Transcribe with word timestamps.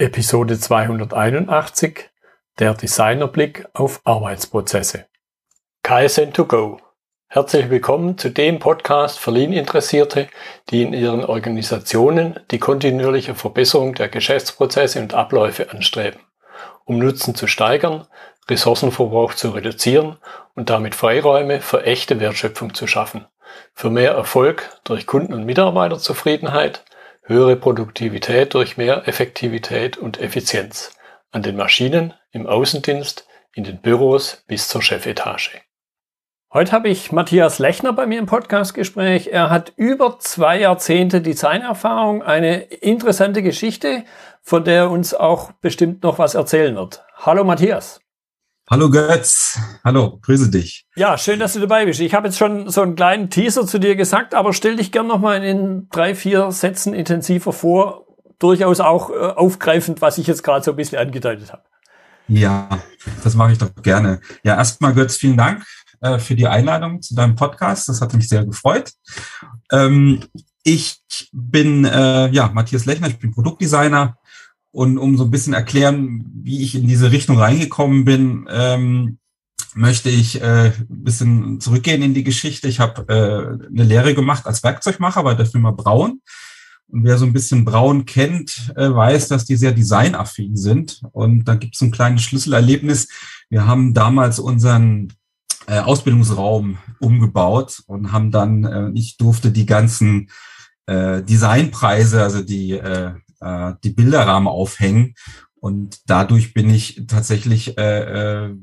Episode 0.00 0.60
281 0.60 2.08
Der 2.60 2.72
Designerblick 2.74 3.66
auf 3.72 4.00
Arbeitsprozesse. 4.04 5.06
KSN2Go. 5.84 6.78
Herzlich 7.26 7.68
willkommen 7.68 8.16
zu 8.16 8.30
dem 8.30 8.60
Podcast 8.60 9.18
für 9.18 9.32
Lean-Interessierte, 9.32 10.28
die 10.70 10.82
in 10.82 10.92
ihren 10.92 11.24
Organisationen 11.24 12.38
die 12.52 12.60
kontinuierliche 12.60 13.34
Verbesserung 13.34 13.96
der 13.96 14.08
Geschäftsprozesse 14.08 15.00
und 15.00 15.14
Abläufe 15.14 15.72
anstreben, 15.72 16.20
um 16.84 17.00
Nutzen 17.00 17.34
zu 17.34 17.48
steigern, 17.48 18.06
Ressourcenverbrauch 18.48 19.34
zu 19.34 19.50
reduzieren 19.50 20.18
und 20.54 20.70
damit 20.70 20.94
Freiräume 20.94 21.60
für 21.60 21.82
echte 21.82 22.20
Wertschöpfung 22.20 22.72
zu 22.72 22.86
schaffen, 22.86 23.26
für 23.74 23.90
mehr 23.90 24.12
Erfolg 24.12 24.78
durch 24.84 25.08
Kunden- 25.08 25.34
und 25.34 25.44
Mitarbeiterzufriedenheit, 25.44 26.84
höhere 27.28 27.56
Produktivität 27.56 28.54
durch 28.54 28.76
mehr 28.76 29.06
Effektivität 29.06 29.98
und 29.98 30.20
Effizienz 30.20 30.96
an 31.30 31.42
den 31.42 31.56
Maschinen, 31.56 32.14
im 32.32 32.46
Außendienst, 32.46 33.26
in 33.54 33.64
den 33.64 33.80
Büros 33.80 34.44
bis 34.46 34.68
zur 34.68 34.82
Chefetage. 34.82 35.60
Heute 36.50 36.72
habe 36.72 36.88
ich 36.88 37.12
Matthias 37.12 37.58
Lechner 37.58 37.92
bei 37.92 38.06
mir 38.06 38.18
im 38.18 38.24
Podcastgespräch. 38.24 39.26
Er 39.26 39.50
hat 39.50 39.74
über 39.76 40.18
zwei 40.18 40.60
Jahrzehnte 40.60 41.20
Designerfahrung, 41.20 42.22
eine 42.22 42.62
interessante 42.62 43.42
Geschichte, 43.42 44.04
von 44.40 44.64
der 44.64 44.76
er 44.76 44.90
uns 44.90 45.12
auch 45.12 45.52
bestimmt 45.60 46.02
noch 46.02 46.18
was 46.18 46.34
erzählen 46.34 46.74
wird. 46.74 47.04
Hallo 47.14 47.44
Matthias. 47.44 48.00
Hallo 48.70 48.90
Götz, 48.90 49.58
hallo, 49.82 50.18
grüße 50.20 50.50
dich. 50.50 50.86
Ja, 50.94 51.16
schön, 51.16 51.40
dass 51.40 51.54
du 51.54 51.60
dabei 51.60 51.86
bist. 51.86 52.00
Ich 52.00 52.12
habe 52.12 52.28
jetzt 52.28 52.36
schon 52.36 52.68
so 52.68 52.82
einen 52.82 52.96
kleinen 52.96 53.30
Teaser 53.30 53.66
zu 53.66 53.78
dir 53.78 53.96
gesagt, 53.96 54.34
aber 54.34 54.52
stell 54.52 54.76
dich 54.76 54.92
gern 54.92 55.06
noch 55.06 55.20
mal 55.20 55.42
in 55.42 55.88
drei, 55.88 56.14
vier 56.14 56.52
Sätzen 56.52 56.92
intensiver 56.92 57.54
vor. 57.54 58.04
Durchaus 58.38 58.80
auch 58.80 59.08
äh, 59.08 59.14
aufgreifend, 59.14 60.02
was 60.02 60.18
ich 60.18 60.26
jetzt 60.26 60.42
gerade 60.42 60.62
so 60.62 60.72
ein 60.72 60.76
bisschen 60.76 60.98
angedeutet 60.98 61.50
habe. 61.50 61.62
Ja, 62.28 62.68
das 63.24 63.34
mache 63.34 63.52
ich 63.52 63.58
doch 63.58 63.74
gerne. 63.82 64.20
Ja, 64.42 64.56
erstmal 64.56 64.92
Götz, 64.92 65.16
vielen 65.16 65.38
Dank 65.38 65.64
äh, 66.02 66.18
für 66.18 66.34
die 66.34 66.46
Einladung 66.46 67.00
zu 67.00 67.14
deinem 67.14 67.36
Podcast. 67.36 67.88
Das 67.88 68.02
hat 68.02 68.12
mich 68.12 68.28
sehr 68.28 68.44
gefreut. 68.44 68.92
Ähm, 69.72 70.24
ich 70.62 71.00
bin 71.32 71.86
äh, 71.86 72.28
ja 72.28 72.50
Matthias 72.52 72.84
Lechner, 72.84 73.08
ich 73.08 73.18
bin 73.18 73.30
Produktdesigner 73.32 74.17
und 74.78 74.96
um 74.96 75.16
so 75.16 75.24
ein 75.24 75.32
bisschen 75.32 75.54
erklären, 75.54 76.24
wie 76.32 76.62
ich 76.62 76.76
in 76.76 76.86
diese 76.86 77.10
Richtung 77.10 77.36
reingekommen 77.36 78.04
bin, 78.04 78.46
ähm, 78.48 79.18
möchte 79.74 80.08
ich 80.08 80.40
äh, 80.40 80.66
ein 80.68 80.86
bisschen 80.88 81.60
zurückgehen 81.60 82.00
in 82.00 82.14
die 82.14 82.22
Geschichte. 82.22 82.68
Ich 82.68 82.78
habe 82.78 83.02
äh, 83.08 83.66
eine 83.66 83.82
Lehre 83.82 84.14
gemacht 84.14 84.46
als 84.46 84.62
Werkzeugmacher 84.62 85.24
bei 85.24 85.34
der 85.34 85.46
Firma 85.46 85.72
Braun. 85.72 86.20
Und 86.86 87.02
wer 87.02 87.18
so 87.18 87.26
ein 87.26 87.32
bisschen 87.32 87.64
Braun 87.64 88.06
kennt, 88.06 88.72
äh, 88.76 88.88
weiß, 88.88 89.26
dass 89.26 89.44
die 89.44 89.56
sehr 89.56 89.72
designaffin 89.72 90.56
sind. 90.56 91.02
Und 91.10 91.46
da 91.46 91.56
gibt 91.56 91.74
es 91.74 91.80
ein 91.80 91.90
kleines 91.90 92.22
Schlüsselerlebnis. 92.22 93.08
Wir 93.50 93.66
haben 93.66 93.94
damals 93.94 94.38
unseren 94.38 95.12
äh, 95.66 95.80
Ausbildungsraum 95.80 96.78
umgebaut 97.00 97.82
und 97.88 98.12
haben 98.12 98.30
dann, 98.30 98.62
äh, 98.62 98.90
ich 98.94 99.16
durfte 99.16 99.50
die 99.50 99.66
ganzen 99.66 100.30
äh, 100.86 101.20
Designpreise, 101.24 102.22
also 102.22 102.42
die 102.42 102.74
äh, 102.74 103.14
äh, 103.40 103.74
die 103.84 103.90
Bilderrahmen 103.90 104.48
aufhängen. 104.48 105.14
Und 105.60 105.98
dadurch 106.06 106.54
bin 106.54 106.70
ich 106.70 107.02
tatsächlich 107.08 107.76
äh, 107.78 108.46
äh, 108.46 108.56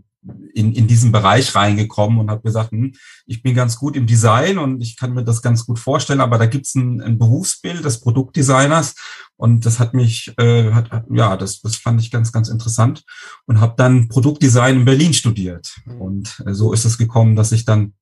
in, 0.54 0.74
in 0.74 0.88
diesen 0.88 1.12
Bereich 1.12 1.56
reingekommen 1.56 2.20
und 2.20 2.32
habe 2.32 2.42
gesagt, 2.42 2.72
hm, 2.72 2.94
ich 3.26 3.44
bin 3.44 3.54
ganz 3.54 3.78
gut 3.78 3.96
im 3.96 4.08
Design 4.08 4.58
und 4.58 4.82
ich 4.82 4.98
kann 4.98 5.14
mir 5.14 5.24
das 5.24 5.42
ganz 5.42 5.66
gut 5.66 5.80
vorstellen, 5.80 6.22
aber 6.22 6.38
da 6.38 6.46
gibt's 6.46 6.76
ein, 6.76 7.02
ein 7.02 7.18
Berufsbild 7.18 7.84
des 7.84 8.02
Produktdesigners 8.02 8.96
und 9.36 9.66
das 9.66 9.80
hat 9.80 9.94
mich, 9.94 10.34
äh, 10.38 10.72
hat, 10.72 10.90
ja, 11.12 11.38
das, 11.38 11.62
das 11.62 11.76
fand 11.76 12.02
ich 12.02 12.12
ganz, 12.12 12.32
ganz 12.32 12.50
interessant 12.50 13.04
und 13.46 13.60
habe 13.60 13.76
dann 13.78 14.08
Produktdesign 14.08 14.78
in 14.78 14.86
Berlin 14.86 15.14
studiert. 15.14 15.76
Mhm. 15.86 16.02
Und 16.02 16.44
äh, 16.46 16.54
so 16.54 16.74
ist 16.74 16.86
es 16.86 16.98
gekommen, 16.98 17.36
dass 17.36 17.52
ich 17.52 17.66
dann 17.66 17.94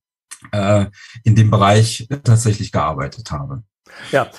äh, 0.52 0.86
in 1.24 1.34
dem 1.34 1.50
Bereich 1.50 2.08
tatsächlich 2.22 2.72
gearbeitet 2.72 3.30
habe. 3.30 3.62
Ja, 4.12 4.30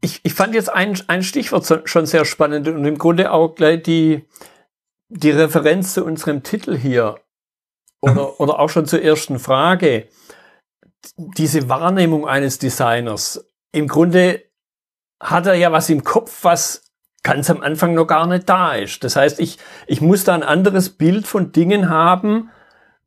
ich, 0.00 0.20
ich 0.22 0.34
fand 0.34 0.54
jetzt 0.54 0.72
ein, 0.72 0.98
ein 1.08 1.22
Stichwort 1.22 1.82
schon 1.84 2.06
sehr 2.06 2.24
spannend 2.24 2.68
und 2.68 2.84
im 2.84 2.98
Grunde 2.98 3.32
auch 3.32 3.54
gleich 3.54 3.82
die, 3.82 4.24
die 5.08 5.30
Referenz 5.30 5.94
zu 5.94 6.04
unserem 6.04 6.42
Titel 6.42 6.76
hier 6.76 7.16
oder, 8.00 8.12
mhm. 8.12 8.32
oder 8.38 8.60
auch 8.60 8.68
schon 8.68 8.86
zur 8.86 9.02
ersten 9.02 9.38
Frage. 9.38 10.08
Diese 11.16 11.68
Wahrnehmung 11.68 12.26
eines 12.26 12.58
Designers. 12.58 13.44
Im 13.72 13.88
Grunde 13.88 14.42
hat 15.20 15.46
er 15.46 15.54
ja 15.54 15.72
was 15.72 15.90
im 15.90 16.04
Kopf, 16.04 16.44
was 16.44 16.92
ganz 17.22 17.50
am 17.50 17.60
Anfang 17.60 17.94
noch 17.94 18.06
gar 18.06 18.26
nicht 18.26 18.48
da 18.48 18.74
ist. 18.74 19.02
Das 19.04 19.16
heißt, 19.16 19.40
ich, 19.40 19.58
ich 19.86 20.00
muss 20.00 20.24
da 20.24 20.34
ein 20.34 20.42
anderes 20.42 20.90
Bild 20.90 21.26
von 21.26 21.52
Dingen 21.52 21.88
haben, 21.88 22.50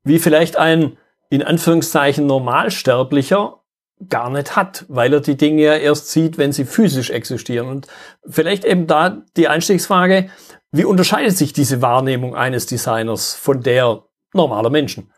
wie 0.03 0.19
vielleicht 0.19 0.57
ein 0.57 0.97
in 1.29 1.43
Anführungszeichen 1.43 2.25
Normalsterblicher 2.27 3.60
gar 4.09 4.29
nicht 4.29 4.55
hat, 4.55 4.85
weil 4.87 5.13
er 5.13 5.21
die 5.21 5.37
Dinge 5.37 5.63
ja 5.63 5.75
erst 5.75 6.09
sieht, 6.09 6.37
wenn 6.37 6.51
sie 6.51 6.65
physisch 6.65 7.09
existieren. 7.09 7.67
Und 7.67 7.87
vielleicht 8.27 8.65
eben 8.65 8.87
da 8.87 9.23
die 9.37 9.47
Einstiegsfrage, 9.47 10.29
wie 10.71 10.85
unterscheidet 10.85 11.37
sich 11.37 11.53
diese 11.53 11.81
Wahrnehmung 11.81 12.35
eines 12.35 12.65
Designers 12.65 13.33
von 13.33 13.61
der 13.61 14.03
normaler 14.33 14.69
Menschen? 14.69 15.11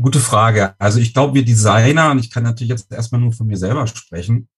Gute 0.00 0.20
Frage. 0.20 0.74
Also 0.78 1.00
ich 1.00 1.12
glaube, 1.12 1.34
wir 1.34 1.44
Designer, 1.44 2.12
und 2.12 2.20
ich 2.20 2.30
kann 2.30 2.44
natürlich 2.44 2.70
jetzt 2.70 2.92
erstmal 2.92 3.20
nur 3.20 3.32
von 3.32 3.48
mir 3.48 3.56
selber 3.56 3.86
sprechen, 3.88 4.48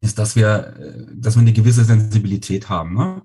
ist, 0.00 0.18
dass 0.18 0.36
wir, 0.36 1.06
dass 1.14 1.36
wir 1.36 1.40
eine 1.40 1.52
gewisse 1.52 1.84
Sensibilität 1.84 2.68
haben. 2.68 2.94
Ne? 2.94 3.22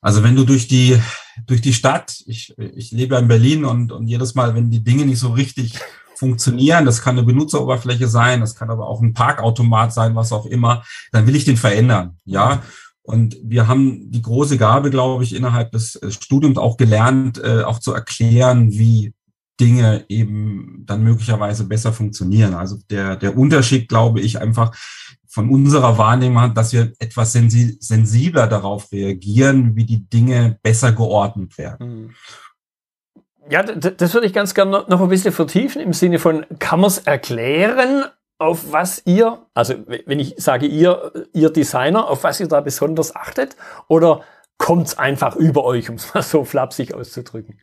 Also 0.00 0.22
wenn 0.22 0.36
du 0.36 0.44
durch 0.44 0.68
die, 0.68 1.00
durch 1.46 1.60
die 1.60 1.72
Stadt, 1.72 2.22
ich, 2.26 2.56
ich 2.58 2.92
lebe 2.92 3.16
in 3.16 3.26
Berlin 3.26 3.64
und, 3.64 3.90
und 3.90 4.06
jedes 4.06 4.36
Mal, 4.36 4.54
wenn 4.54 4.70
die 4.70 4.84
Dinge 4.84 5.04
nicht 5.04 5.18
so 5.18 5.32
richtig 5.32 5.80
funktionieren. 6.16 6.84
Das 6.84 7.02
kann 7.02 7.16
eine 7.16 7.26
Benutzeroberfläche 7.26 8.08
sein, 8.08 8.40
das 8.40 8.54
kann 8.54 8.70
aber 8.70 8.88
auch 8.88 9.00
ein 9.02 9.14
Parkautomat 9.14 9.92
sein, 9.92 10.14
was 10.14 10.32
auch 10.32 10.46
immer. 10.46 10.82
Dann 11.12 11.26
will 11.26 11.36
ich 11.36 11.44
den 11.44 11.56
verändern, 11.56 12.18
ja. 12.24 12.62
Und 13.02 13.36
wir 13.40 13.68
haben 13.68 14.10
die 14.10 14.22
große 14.22 14.58
Gabe, 14.58 14.90
glaube 14.90 15.22
ich, 15.22 15.34
innerhalb 15.34 15.70
des 15.70 15.94
äh, 15.96 16.10
Studiums 16.10 16.58
auch 16.58 16.76
gelernt, 16.76 17.38
äh, 17.38 17.62
auch 17.62 17.78
zu 17.78 17.92
erklären, 17.92 18.72
wie 18.72 19.14
Dinge 19.60 20.04
eben 20.08 20.82
dann 20.86 21.04
möglicherweise 21.04 21.64
besser 21.64 21.92
funktionieren. 21.92 22.54
Also 22.54 22.78
der, 22.90 23.16
der 23.16 23.38
Unterschied, 23.38 23.88
glaube 23.88 24.20
ich, 24.20 24.40
einfach 24.40 24.74
von 25.28 25.50
unserer 25.50 25.98
Wahrnehmung, 25.98 26.54
dass 26.54 26.72
wir 26.72 26.92
etwas 26.98 27.32
sensibler 27.32 28.46
darauf 28.46 28.90
reagieren, 28.90 29.76
wie 29.76 29.84
die 29.84 30.08
Dinge 30.08 30.58
besser 30.62 30.92
geordnet 30.92 31.56
werden. 31.58 31.88
Mhm. 31.88 32.10
Ja, 33.48 33.62
das 33.62 34.14
würde 34.14 34.26
ich 34.26 34.32
ganz 34.32 34.54
gerne 34.54 34.84
noch 34.88 35.00
ein 35.00 35.08
bisschen 35.08 35.32
vertiefen 35.32 35.80
im 35.80 35.92
Sinne 35.92 36.18
von, 36.18 36.44
kann 36.58 36.80
man 36.80 36.88
es 36.88 36.98
erklären, 36.98 38.04
auf 38.38 38.72
was 38.72 39.02
ihr, 39.06 39.46
also 39.54 39.74
wenn 39.86 40.20
ich 40.20 40.34
sage 40.36 40.66
ihr, 40.66 41.12
ihr 41.32 41.50
Designer, 41.50 42.08
auf 42.08 42.24
was 42.24 42.40
ihr 42.40 42.48
da 42.48 42.60
besonders 42.60 43.14
achtet? 43.14 43.56
Oder 43.88 44.22
kommt 44.58 44.88
es 44.88 44.98
einfach 44.98 45.36
über 45.36 45.64
euch, 45.64 45.88
um 45.88 45.96
es 45.96 46.12
mal 46.12 46.22
so 46.22 46.44
flapsig 46.44 46.92
auszudrücken? 46.94 47.58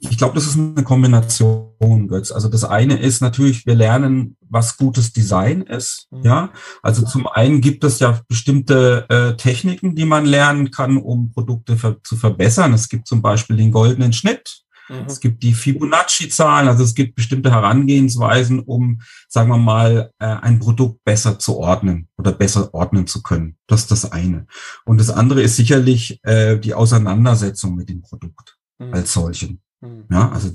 Ich 0.00 0.18
glaube, 0.18 0.34
das 0.34 0.46
ist 0.46 0.56
eine 0.56 0.82
Kombination, 0.82 2.08
Götz. 2.08 2.30
Also 2.30 2.48
das 2.48 2.64
eine 2.64 2.98
ist 2.98 3.22
natürlich, 3.22 3.64
wir 3.64 3.74
lernen, 3.74 4.36
was 4.40 4.76
gutes 4.76 5.12
Design 5.12 5.62
ist. 5.62 6.08
Mhm. 6.10 6.22
Ja, 6.22 6.50
also 6.82 7.04
zum 7.06 7.26
einen 7.26 7.60
gibt 7.60 7.84
es 7.84 8.00
ja 8.00 8.20
bestimmte 8.28 9.06
äh, 9.08 9.36
Techniken, 9.36 9.94
die 9.94 10.04
man 10.04 10.26
lernen 10.26 10.70
kann, 10.70 10.98
um 10.98 11.32
Produkte 11.32 11.76
ver 11.76 12.02
zu 12.02 12.16
verbessern. 12.16 12.74
Es 12.74 12.88
gibt 12.88 13.06
zum 13.06 13.22
Beispiel 13.22 13.56
den 13.56 13.70
goldenen 13.70 14.12
Schnitt. 14.12 14.63
Mhm. 14.88 15.06
Es 15.06 15.20
gibt 15.20 15.42
die 15.42 15.54
Fibonacci-Zahlen, 15.54 16.68
also 16.68 16.84
es 16.84 16.94
gibt 16.94 17.14
bestimmte 17.14 17.50
Herangehensweisen, 17.50 18.60
um, 18.60 19.00
sagen 19.28 19.48
wir 19.48 19.58
mal, 19.58 20.10
äh, 20.18 20.26
ein 20.26 20.58
Produkt 20.58 21.02
besser 21.04 21.38
zu 21.38 21.56
ordnen 21.56 22.08
oder 22.18 22.32
besser 22.32 22.72
ordnen 22.74 23.06
zu 23.06 23.22
können. 23.22 23.56
Das 23.66 23.80
ist 23.80 23.90
das 23.90 24.12
eine. 24.12 24.46
Und 24.84 25.00
das 25.00 25.10
andere 25.10 25.42
ist 25.42 25.56
sicherlich 25.56 26.20
äh, 26.22 26.58
die 26.58 26.74
Auseinandersetzung 26.74 27.76
mit 27.76 27.88
dem 27.88 28.02
Produkt 28.02 28.56
mhm. 28.78 28.94
als 28.94 29.12
solchen. 29.12 29.62
Mhm. 29.80 30.04
Ja, 30.10 30.30
also 30.30 30.50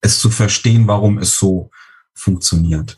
es 0.00 0.20
zu 0.20 0.30
verstehen, 0.30 0.86
warum 0.86 1.18
es 1.18 1.36
so 1.36 1.70
funktioniert. 2.14 2.96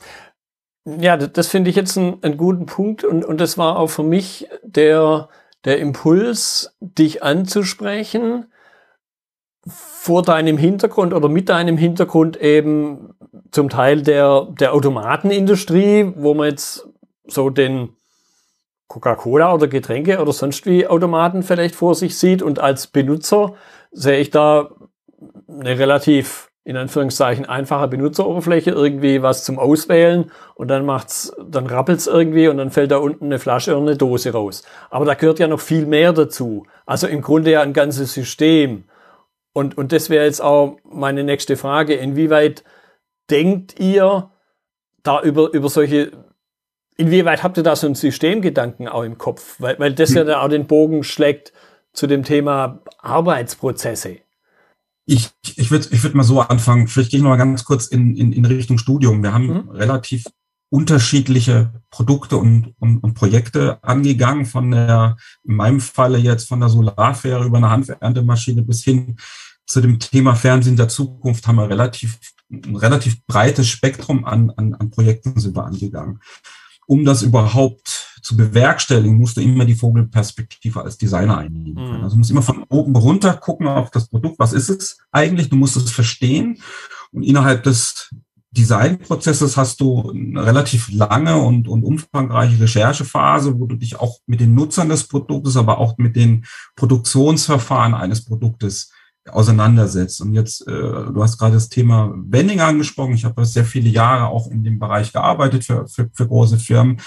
Ja, 0.86 1.16
das 1.16 1.48
finde 1.48 1.70
ich 1.70 1.76
jetzt 1.76 1.96
einen, 1.96 2.22
einen 2.22 2.36
guten 2.36 2.66
Punkt 2.66 3.04
und, 3.04 3.24
und 3.24 3.40
das 3.40 3.56
war 3.56 3.78
auch 3.78 3.88
für 3.88 4.02
mich 4.02 4.48
der, 4.62 5.28
der 5.64 5.78
Impuls, 5.78 6.76
dich 6.80 7.22
anzusprechen, 7.22 8.46
vor 9.66 10.22
deinem 10.22 10.58
Hintergrund 10.58 11.14
oder 11.14 11.28
mit 11.28 11.48
deinem 11.48 11.76
Hintergrund 11.76 12.36
eben 12.40 13.14
zum 13.50 13.68
Teil 13.68 14.02
der, 14.02 14.48
der 14.58 14.74
Automatenindustrie, 14.74 16.12
wo 16.16 16.34
man 16.34 16.50
jetzt 16.50 16.88
so 17.26 17.50
den 17.50 17.90
Coca-Cola 18.88 19.54
oder 19.54 19.66
Getränke 19.66 20.20
oder 20.20 20.32
sonst 20.32 20.66
wie 20.66 20.86
Automaten 20.86 21.42
vielleicht 21.42 21.74
vor 21.74 21.94
sich 21.94 22.18
sieht 22.18 22.42
und 22.42 22.58
als 22.58 22.86
Benutzer 22.86 23.54
sehe 23.90 24.18
ich 24.18 24.30
da 24.30 24.70
eine 25.48 25.78
relativ 25.78 26.50
in 26.66 26.78
Anführungszeichen 26.78 27.44
einfache 27.44 27.88
Benutzeroberfläche, 27.88 28.70
irgendwie 28.70 29.22
was 29.22 29.44
zum 29.44 29.58
Auswählen 29.58 30.30
und 30.54 30.68
dann 30.68 30.86
macht's, 30.86 31.34
dann 31.46 31.66
rappelt's 31.66 32.06
irgendwie 32.06 32.48
und 32.48 32.56
dann 32.56 32.70
fällt 32.70 32.90
da 32.90 32.96
unten 32.96 33.26
eine 33.26 33.38
Flasche 33.38 33.72
oder 33.72 33.82
eine 33.82 33.96
Dose 33.96 34.32
raus. 34.32 34.62
Aber 34.90 35.04
da 35.04 35.12
gehört 35.12 35.38
ja 35.38 35.46
noch 35.46 35.60
viel 35.60 35.84
mehr 35.84 36.14
dazu. 36.14 36.66
Also 36.86 37.06
im 37.06 37.20
Grunde 37.20 37.50
ja 37.50 37.60
ein 37.60 37.74
ganzes 37.74 38.14
System. 38.14 38.84
Und, 39.54 39.78
und 39.78 39.92
das 39.92 40.10
wäre 40.10 40.24
jetzt 40.24 40.42
auch 40.42 40.78
meine 40.84 41.24
nächste 41.24 41.56
Frage. 41.56 41.94
Inwieweit 41.94 42.64
denkt 43.30 43.78
ihr 43.78 44.30
da 45.04 45.22
über, 45.22 45.52
über 45.52 45.68
solche, 45.68 46.10
inwieweit 46.96 47.44
habt 47.44 47.56
ihr 47.56 47.62
da 47.62 47.76
so 47.76 47.86
einen 47.86 47.94
Systemgedanken 47.94 48.88
auch 48.88 49.04
im 49.04 49.16
Kopf? 49.16 49.54
Weil, 49.60 49.78
weil 49.78 49.94
das 49.94 50.12
ja 50.12 50.22
hm. 50.22 50.26
dann 50.26 50.40
auch 50.40 50.48
den 50.48 50.66
Bogen 50.66 51.04
schlägt 51.04 51.52
zu 51.92 52.08
dem 52.08 52.24
Thema 52.24 52.82
Arbeitsprozesse. 52.98 54.18
Ich, 55.06 55.30
ich 55.56 55.70
würde 55.70 55.86
ich 55.92 56.02
würd 56.02 56.16
mal 56.16 56.24
so 56.24 56.40
anfangen. 56.40 56.88
Vielleicht 56.88 57.12
gehe 57.12 57.18
ich 57.18 57.22
noch 57.22 57.30
mal 57.30 57.36
ganz 57.36 57.64
kurz 57.64 57.86
in, 57.86 58.16
in, 58.16 58.32
in 58.32 58.44
Richtung 58.46 58.78
Studium. 58.78 59.22
Wir 59.22 59.32
haben 59.32 59.46
mhm. 59.46 59.70
relativ 59.70 60.24
unterschiedliche 60.70 61.70
Produkte 61.90 62.36
und, 62.36 62.74
und, 62.80 62.98
und 62.98 63.14
Projekte 63.14 63.78
angegangen, 63.84 64.46
von 64.46 64.72
der, 64.72 65.16
in 65.44 65.54
meinem 65.54 65.80
Falle 65.80 66.18
jetzt 66.18 66.48
von 66.48 66.58
der 66.58 66.68
Solarfähre 66.68 67.44
über 67.44 67.58
eine 67.58 67.70
Handernte 67.70 68.22
bis 68.62 68.82
hin 68.82 69.16
zu 69.66 69.80
dem 69.80 69.98
Thema 69.98 70.34
Fernsehen 70.34 70.76
der 70.76 70.88
Zukunft 70.88 71.46
haben 71.46 71.56
wir 71.56 71.68
relativ, 71.68 72.18
ein 72.50 72.76
relativ 72.76 73.24
breites 73.26 73.68
Spektrum 73.68 74.24
an, 74.24 74.50
an, 74.50 74.74
an 74.74 74.90
Projekten 74.90 75.38
sind 75.40 75.56
wir 75.56 75.64
angegangen. 75.64 76.20
Um 76.86 77.04
das 77.04 77.22
überhaupt 77.22 78.18
zu 78.20 78.36
bewerkstelligen, 78.36 79.18
musst 79.18 79.36
du 79.36 79.40
immer 79.40 79.64
die 79.64 79.74
Vogelperspektive 79.74 80.82
als 80.82 80.98
Designer 80.98 81.38
einnehmen 81.38 81.74
können. 81.74 81.98
Mhm. 81.98 82.04
Also 82.04 82.16
du 82.16 82.18
musst 82.18 82.30
immer 82.30 82.42
von 82.42 82.64
oben 82.68 82.94
runter 82.94 83.34
gucken 83.34 83.66
auf 83.66 83.90
das 83.90 84.08
Produkt. 84.08 84.38
Was 84.38 84.52
ist 84.52 84.68
es 84.68 84.98
eigentlich? 85.10 85.48
Du 85.48 85.56
musst 85.56 85.76
es 85.76 85.90
verstehen. 85.90 86.58
Und 87.12 87.22
innerhalb 87.22 87.62
des 87.62 88.10
Designprozesses 88.50 89.56
hast 89.56 89.80
du 89.80 90.10
eine 90.10 90.44
relativ 90.46 90.88
lange 90.92 91.38
und, 91.38 91.66
und 91.68 91.82
umfangreiche 91.82 92.60
Recherchephase, 92.60 93.58
wo 93.58 93.66
du 93.66 93.76
dich 93.76 93.98
auch 93.98 94.18
mit 94.26 94.40
den 94.40 94.54
Nutzern 94.54 94.88
des 94.88 95.08
Produktes, 95.08 95.56
aber 95.56 95.78
auch 95.78 95.98
mit 95.98 96.16
den 96.16 96.44
Produktionsverfahren 96.76 97.94
eines 97.94 98.24
Produktes 98.24 98.92
auseinandersetzt. 99.30 100.20
Und 100.20 100.32
jetzt, 100.34 100.66
äh, 100.66 100.72
du 100.72 101.22
hast 101.22 101.38
gerade 101.38 101.54
das 101.54 101.68
Thema 101.68 102.12
Vending 102.14 102.60
angesprochen. 102.60 103.14
Ich 103.14 103.24
habe 103.24 103.44
sehr 103.44 103.64
viele 103.64 103.88
Jahre 103.88 104.28
auch 104.28 104.50
in 104.50 104.62
dem 104.64 104.78
Bereich 104.78 105.12
gearbeitet 105.12 105.64
für, 105.64 105.86
für, 105.88 106.10
für 106.12 106.28
große 106.28 106.58
Firmen. 106.58 107.00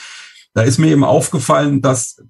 Da 0.53 0.63
ist 0.63 0.77
mir 0.79 0.87
eben 0.87 1.03
aufgefallen, 1.03 1.81
dass 1.81 2.23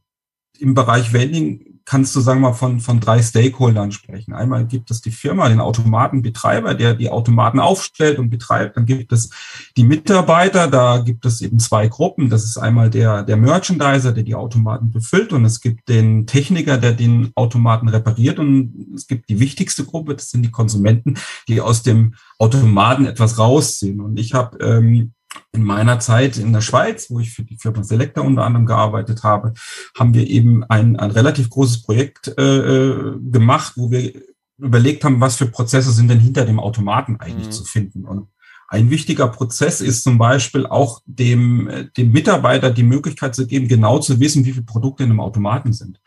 im 0.60 0.74
Bereich 0.74 1.13
Vending 1.13 1.67
kannst 1.88 2.13
du, 2.18 2.19
sagen 2.19 2.42
wir 2.42 2.50
mal, 2.50 2.54
von, 2.54 2.81
von 2.81 3.00
drei 3.00 3.22
Stakeholdern 3.22 3.94
sprechen. 3.94 4.34
Einmal 4.34 4.68
gibt 4.68 4.92
es 4.92 5.01
die 5.01 5.10
Firma, 5.10 5.48
den 5.48 5.62
Automatenbetreiber, 5.62 6.75
der 6.75 6.94
die 6.94 7.10
Automaten 7.10 7.62
aufstellt 7.62 8.19
und 8.19 8.30
betreibt. 8.30 8.75
Dann 8.75 8.86
gibt 8.86 9.13
es 9.13 9.30
die 9.78 9.86
Mitarbeiter, 9.86 10.68
da 10.68 10.98
gibt 10.98 11.25
es 11.25 11.39
eben 11.39 11.60
zwei 11.60 11.88
Gruppen. 11.88 12.30
Das 12.30 12.44
ist 12.44 12.57
einmal 12.57 12.89
der, 12.89 13.24
der 13.24 13.38
Merchandiser, 13.38 14.12
der 14.12 14.24
die 14.24 14.36
Automaten 14.36 14.92
befüllt 14.92 15.31
und 15.31 15.45
es 15.45 15.62
gibt 15.62 15.88
den 15.88 16.28
Techniker, 16.28 16.78
der 16.78 16.92
den 16.92 17.31
Automaten 17.36 17.88
repariert 17.88 18.38
und 18.38 18.94
es 18.94 19.07
gibt 19.07 19.30
die 19.30 19.39
wichtigste 19.39 19.86
Gruppe, 19.86 20.16
das 20.16 20.30
sind 20.30 20.44
die 20.44 20.51
Konsumenten, 20.51 21.18
die 21.48 21.62
aus 21.62 21.84
dem 21.84 22.16
Automaten 22.38 23.06
etwas 23.06 23.39
rausziehen. 23.39 24.01
Und 24.01 24.19
ich 24.19 24.34
habe 24.34 24.57
ähm, 24.60 25.13
in 25.51 25.63
meiner 25.63 26.00
Zeit 26.00 26.38
in 26.38 26.54
der 26.54 26.62
Schweiz, 26.62 27.10
wo 27.10 27.19
ich 27.19 27.31
für 27.31 27.44
die 27.44 27.57
Firma 27.57 27.84
Selecta 27.84 28.22
unter 28.22 28.44
anderem 28.44 28.66
gearbeitet 28.66 29.24
habe, 29.24 29.54
haben 29.98 30.13
wir 30.13 30.28
eben 30.28 30.63
ein, 30.66 30.95
ein 30.98 31.12
relativ 31.12 31.50
großes 31.50 31.84
Projekt 31.84 32.34
äh, 32.38 32.42
äh, 32.42 33.19
gemacht, 33.19 33.74
wo 33.75 33.92
wir 33.92 34.13
überlegt 34.57 35.04
haben, 35.04 35.22
was 35.22 35.36
für 35.36 35.45
Prozesse 35.45 35.92
sind 35.92 36.10
denn 36.10 36.19
hinter 36.19 36.45
dem 36.45 36.60
Automaten 36.60 37.18
eigentlich 37.19 37.48
mhm. 37.48 37.51
zu 37.51 37.63
finden. 37.63 38.06
Und 38.06 38.28
ein 38.69 38.89
wichtiger 38.89 39.28
Prozess 39.28 39.81
ist 39.81 40.04
zum 40.04 40.18
Beispiel 40.18 40.66
auch 40.66 41.01
dem, 41.06 41.89
dem 41.95 42.12
Mitarbeiter 42.12 42.69
die 42.69 42.84
Möglichkeit 42.84 43.34
zu 43.34 43.48
geben, 43.48 43.68
genau 43.68 44.00
zu 44.00 44.19
wissen, 44.19 44.45
wie 44.45 44.51
viele 44.51 44.66
Produkte 44.66 45.04
in 45.04 45.12
einem 45.12 45.22
Automaten 45.22 45.74
sind. 45.74 46.01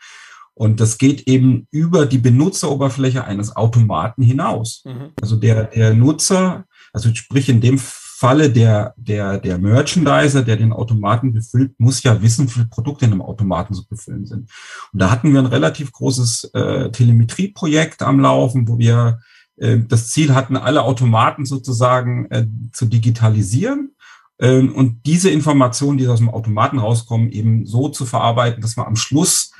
Und 0.53 0.79
das 0.79 0.97
geht 0.97 1.27
eben 1.27 1.67
über 1.71 2.05
die 2.05 2.19
Benutzeroberfläche 2.19 3.23
eines 3.23 3.55
Automaten 3.55 4.21
hinaus. 4.21 4.83
Mhm. 4.85 5.11
Also 5.19 5.37
der, 5.37 5.65
der 5.65 5.93
Nutzer, 5.93 6.65
also 6.93 7.13
sprich 7.15 7.49
in 7.49 7.61
dem 7.61 7.79
Falle 8.21 8.51
der, 8.51 8.93
der, 8.97 9.39
der 9.39 9.57
Merchandiser, 9.57 10.43
der 10.43 10.55
den 10.55 10.73
Automaten 10.73 11.33
befüllt, 11.33 11.73
muss 11.79 12.03
ja 12.03 12.21
wissen, 12.21 12.45
wie 12.45 12.51
viele 12.51 12.65
Produkte 12.67 13.05
in 13.05 13.13
einem 13.13 13.23
Automaten 13.23 13.73
zu 13.73 13.87
befüllen 13.87 14.27
sind. 14.27 14.47
Und 14.93 15.01
da 15.01 15.09
hatten 15.09 15.33
wir 15.33 15.39
ein 15.39 15.47
relativ 15.47 15.91
großes 15.91 16.51
äh, 16.53 16.91
Telemetrieprojekt 16.91 18.03
am 18.03 18.19
Laufen, 18.19 18.67
wo 18.67 18.77
wir 18.77 19.21
äh, 19.55 19.79
das 19.87 20.11
Ziel 20.11 20.35
hatten, 20.35 20.55
alle 20.55 20.83
Automaten 20.83 21.45
sozusagen 21.45 22.27
äh, 22.29 22.45
zu 22.71 22.85
digitalisieren 22.85 23.95
äh, 24.37 24.59
und 24.59 25.03
diese 25.07 25.31
Informationen, 25.31 25.97
die 25.97 26.07
aus 26.07 26.19
dem 26.19 26.29
Automaten 26.29 26.77
rauskommen, 26.77 27.31
eben 27.31 27.65
so 27.65 27.89
zu 27.89 28.05
verarbeiten, 28.05 28.61
dass 28.61 28.77
man 28.77 28.85
am 28.85 28.97
Schluss 28.97 29.51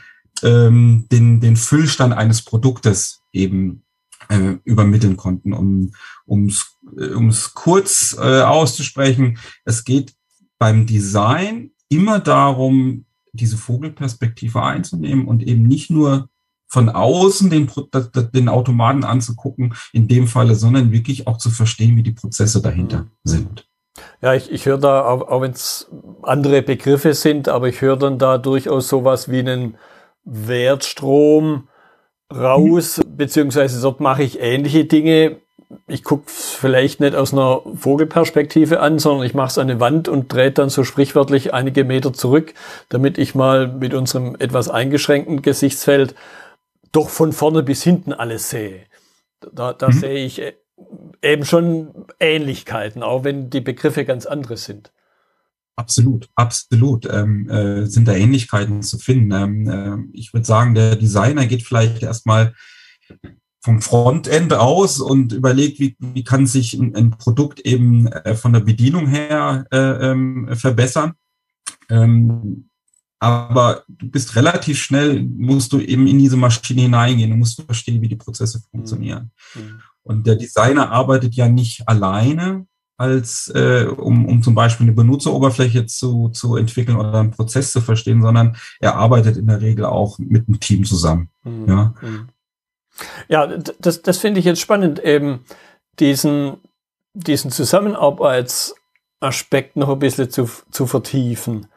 ähm, 0.43 1.07
den, 1.11 1.41
den 1.41 1.55
Füllstand 1.55 2.13
eines 2.13 2.43
Produktes 2.43 3.23
eben 3.33 3.81
äh, 4.29 4.57
übermitteln 4.65 5.17
konnten. 5.17 5.51
Um 5.53 6.51
es 6.97 7.15
um's 7.15 7.53
kurz 7.53 8.17
äh, 8.19 8.41
auszusprechen, 8.41 9.37
es 9.65 9.83
geht 9.83 10.13
beim 10.57 10.85
Design 10.85 11.71
immer 11.89 12.19
darum, 12.19 13.05
diese 13.33 13.57
Vogelperspektive 13.57 14.61
einzunehmen 14.61 15.27
und 15.27 15.43
eben 15.43 15.63
nicht 15.63 15.89
nur 15.89 16.29
von 16.67 16.89
außen 16.89 17.49
den, 17.49 17.69
den 18.33 18.47
Automaten 18.47 19.03
anzugucken, 19.03 19.73
in 19.91 20.07
dem 20.07 20.27
Falle, 20.27 20.55
sondern 20.55 20.91
wirklich 20.91 21.27
auch 21.27 21.37
zu 21.37 21.49
verstehen, 21.49 21.97
wie 21.97 22.03
die 22.03 22.13
Prozesse 22.13 22.61
dahinter 22.61 22.99
mhm. 22.99 23.07
sind. 23.23 23.67
Ja, 24.21 24.33
ich, 24.33 24.49
ich 24.51 24.65
höre 24.65 24.77
da, 24.77 25.03
auch, 25.03 25.27
auch 25.27 25.41
wenn 25.41 25.51
es 25.51 25.91
andere 26.23 26.61
Begriffe 26.61 27.13
sind, 27.13 27.49
aber 27.49 27.67
ich 27.67 27.81
höre 27.81 27.97
dann 27.97 28.19
da 28.19 28.37
durchaus 28.37 28.87
sowas 28.87 29.29
wie 29.29 29.39
einen 29.39 29.75
Wertstrom, 30.23 31.67
raus, 32.31 33.01
beziehungsweise 33.05 33.81
dort 33.81 33.99
mache 33.99 34.23
ich 34.23 34.39
ähnliche 34.39 34.85
Dinge. 34.85 35.37
Ich 35.87 36.03
gucke 36.03 36.23
vielleicht 36.27 36.99
nicht 36.99 37.15
aus 37.15 37.33
einer 37.33 37.61
Vogelperspektive 37.75 38.79
an, 38.79 38.99
sondern 38.99 39.25
ich 39.25 39.33
mache 39.33 39.47
es 39.47 39.57
an 39.57 39.69
eine 39.69 39.79
Wand 39.79 40.07
und 40.07 40.31
drehe 40.31 40.51
dann 40.51 40.69
so 40.69 40.83
sprichwörtlich 40.83 41.53
einige 41.53 41.83
Meter 41.83 42.13
zurück, 42.13 42.53
damit 42.89 43.17
ich 43.17 43.35
mal 43.35 43.67
mit 43.67 43.93
unserem 43.93 44.35
etwas 44.39 44.69
eingeschränkten 44.69 45.41
Gesichtsfeld 45.41 46.15
doch 46.91 47.09
von 47.09 47.33
vorne 47.33 47.63
bis 47.63 47.83
hinten 47.83 48.13
alles 48.13 48.49
sehe. 48.49 48.81
Da, 49.51 49.73
da 49.73 49.87
mhm. 49.87 49.93
sehe 49.93 50.25
ich 50.25 50.41
äh, 50.41 50.53
eben 51.21 51.45
schon 51.45 52.05
Ähnlichkeiten, 52.19 53.03
auch 53.03 53.23
wenn 53.23 53.49
die 53.49 53.61
Begriffe 53.61 54.05
ganz 54.05 54.25
andere 54.25 54.57
sind. 54.57 54.91
Absolut, 55.75 56.29
absolut. 56.35 57.07
Ähm, 57.11 57.49
äh, 57.49 57.85
sind 57.85 58.07
da 58.07 58.13
Ähnlichkeiten 58.13 58.83
zu 58.83 58.99
finden. 58.99 59.31
Ähm, 59.31 59.67
äh, 59.67 60.17
ich 60.17 60.33
würde 60.33 60.45
sagen, 60.45 60.75
der 60.75 60.95
Designer 60.95 61.47
geht 61.47 61.63
vielleicht 61.63 62.03
erstmal 62.03 62.53
vom 63.61 63.81
Frontend 63.81 64.53
aus 64.53 64.99
und 64.99 65.33
überlegt, 65.33 65.79
wie, 65.79 65.95
wie 65.99 66.23
kann 66.23 66.47
sich 66.47 66.73
ein, 66.73 66.95
ein 66.95 67.11
Produkt 67.11 67.59
eben 67.61 68.07
äh, 68.07 68.35
von 68.35 68.53
der 68.53 68.61
Bedienung 68.61 69.07
her 69.07 69.65
äh, 69.71 69.77
ähm, 69.77 70.49
verbessern. 70.53 71.13
Ähm, 71.89 72.69
aber 73.19 73.83
du 73.87 74.09
bist 74.09 74.35
relativ 74.35 74.79
schnell, 74.79 75.23
musst 75.23 75.73
du 75.73 75.79
eben 75.79 76.07
in 76.07 76.17
diese 76.17 76.37
Maschine 76.37 76.81
hineingehen 76.81 77.31
und 77.31 77.37
musst 77.37 77.61
verstehen, 77.61 78.01
wie 78.01 78.07
die 78.07 78.15
Prozesse 78.15 78.63
funktionieren. 78.71 79.31
Mhm. 79.53 79.81
Und 80.01 80.25
der 80.25 80.35
Designer 80.35 80.89
arbeitet 80.89 81.35
ja 81.35 81.47
nicht 81.47 81.87
alleine, 81.87 82.65
als 82.97 83.47
äh, 83.53 83.85
um, 83.85 84.25
um 84.25 84.41
zum 84.41 84.55
Beispiel 84.55 84.85
eine 84.85 84.95
Benutzeroberfläche 84.95 85.85
zu, 85.85 86.29
zu 86.29 86.55
entwickeln 86.55 86.97
oder 86.97 87.19
einen 87.19 87.31
Prozess 87.31 87.71
zu 87.71 87.81
verstehen, 87.81 88.23
sondern 88.23 88.55
er 88.79 88.95
arbeitet 88.95 89.37
in 89.37 89.47
der 89.47 89.61
Regel 89.61 89.85
auch 89.85 90.17
mit 90.17 90.47
einem 90.47 90.59
Team 90.59 90.83
zusammen. 90.83 91.29
Mhm. 91.43 91.67
Ja, 91.67 91.93
mhm. 92.01 92.27
Ja 93.27 93.47
das, 93.47 94.01
das 94.01 94.17
finde 94.17 94.39
ich 94.39 94.45
jetzt 94.45 94.61
spannend, 94.61 95.03
eben 95.03 95.43
diesen, 95.99 96.57
diesen 97.13 97.51
Zusammenarbeitsaspekt 97.51 99.75
noch 99.75 99.89
ein 99.89 99.99
bisschen 99.99 100.29
zu, 100.29 100.49
zu 100.71 100.87
vertiefen. 100.87 101.67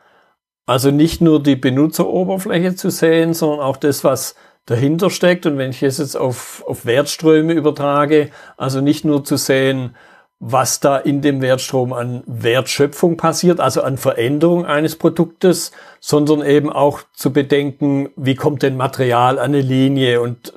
Also 0.66 0.90
nicht 0.90 1.20
nur 1.20 1.42
die 1.42 1.56
Benutzeroberfläche 1.56 2.74
zu 2.74 2.90
sehen, 2.90 3.34
sondern 3.34 3.60
auch 3.60 3.76
das, 3.76 4.02
was 4.02 4.34
dahinter 4.66 5.10
steckt. 5.10 5.46
Und 5.46 5.58
wenn 5.58 5.70
ich 5.70 5.82
es 5.82 5.98
jetzt 5.98 6.16
auf, 6.16 6.64
auf 6.66 6.86
Wertströme 6.86 7.52
übertrage, 7.52 8.30
also 8.56 8.80
nicht 8.80 9.04
nur 9.04 9.24
zu 9.24 9.36
sehen, 9.36 9.94
was 10.40 10.80
da 10.80 10.98
in 10.98 11.22
dem 11.22 11.40
Wertstrom 11.40 11.92
an 11.92 12.22
Wertschöpfung 12.26 13.16
passiert, 13.16 13.60
also 13.60 13.82
an 13.82 13.96
Veränderung 13.96 14.66
eines 14.66 14.96
Produktes, 14.96 15.72
sondern 16.00 16.42
eben 16.42 16.70
auch 16.70 17.02
zu 17.14 17.32
bedenken, 17.32 18.10
wie 18.16 18.34
kommt 18.34 18.62
denn 18.62 18.76
Material 18.76 19.38
an 19.38 19.46
eine 19.46 19.60
Linie 19.60 20.20
und 20.20 20.52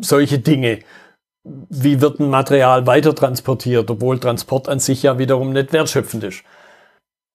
solche 0.00 0.38
Dinge. 0.38 0.80
Wie 1.44 2.00
wird 2.00 2.20
ein 2.20 2.28
Material 2.28 2.86
weiter 2.86 3.14
transportiert, 3.14 3.90
obwohl 3.90 4.18
Transport 4.18 4.68
an 4.68 4.78
sich 4.78 5.02
ja 5.02 5.18
wiederum 5.18 5.52
nicht 5.52 5.72
wertschöpfend 5.72 6.24
ist. 6.24 6.42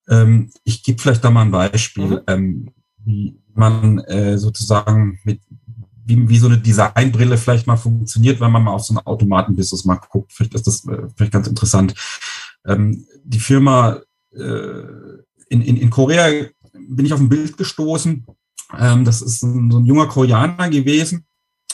Ähm, 0.08 0.52
ich 0.64 0.84
gebe 0.84 1.02
vielleicht 1.02 1.24
da 1.24 1.32
mal 1.32 1.42
ein 1.42 1.52
Beispiel, 1.52 2.06
mhm. 2.06 2.22
ähm, 2.28 2.72
wie 3.04 3.40
man 3.54 4.00
äh, 4.00 4.38
sozusagen 4.38 5.20
mit 5.24 5.42
wie, 6.06 6.30
wie 6.30 6.38
so 6.38 6.48
eine 6.48 6.60
Designbrille 6.60 7.38
vielleicht 7.38 7.68
mal 7.68 7.78
funktioniert, 7.78 8.40
wenn 8.40 8.52
man 8.52 8.64
mal 8.64 8.74
auf 8.74 8.84
so 8.84 8.94
einen 8.94 9.06
Automatenbusiness 9.06 9.86
mal 9.86 9.96
guckt. 9.96 10.32
Vielleicht 10.34 10.54
ist 10.54 10.68
das 10.68 10.86
äh, 10.88 11.08
vielleicht 11.16 11.34
ganz 11.34 11.48
interessant. 11.48 11.96
Ähm, 12.66 13.08
die 13.24 13.40
Firma 13.40 14.02
äh, 14.32 14.82
in, 15.50 15.62
in, 15.62 15.78
in 15.78 15.90
Korea 15.90 16.46
bin 16.74 17.06
ich 17.06 17.14
auf 17.14 17.20
ein 17.20 17.30
Bild 17.30 17.58
gestoßen. 17.58 18.26
Ähm, 18.78 19.06
das 19.06 19.22
ist 19.22 19.42
ein, 19.44 19.72
so 19.72 19.80
ein 19.80 19.86
junger 19.86 20.08
Koreaner 20.08 20.70
gewesen, 20.70 21.26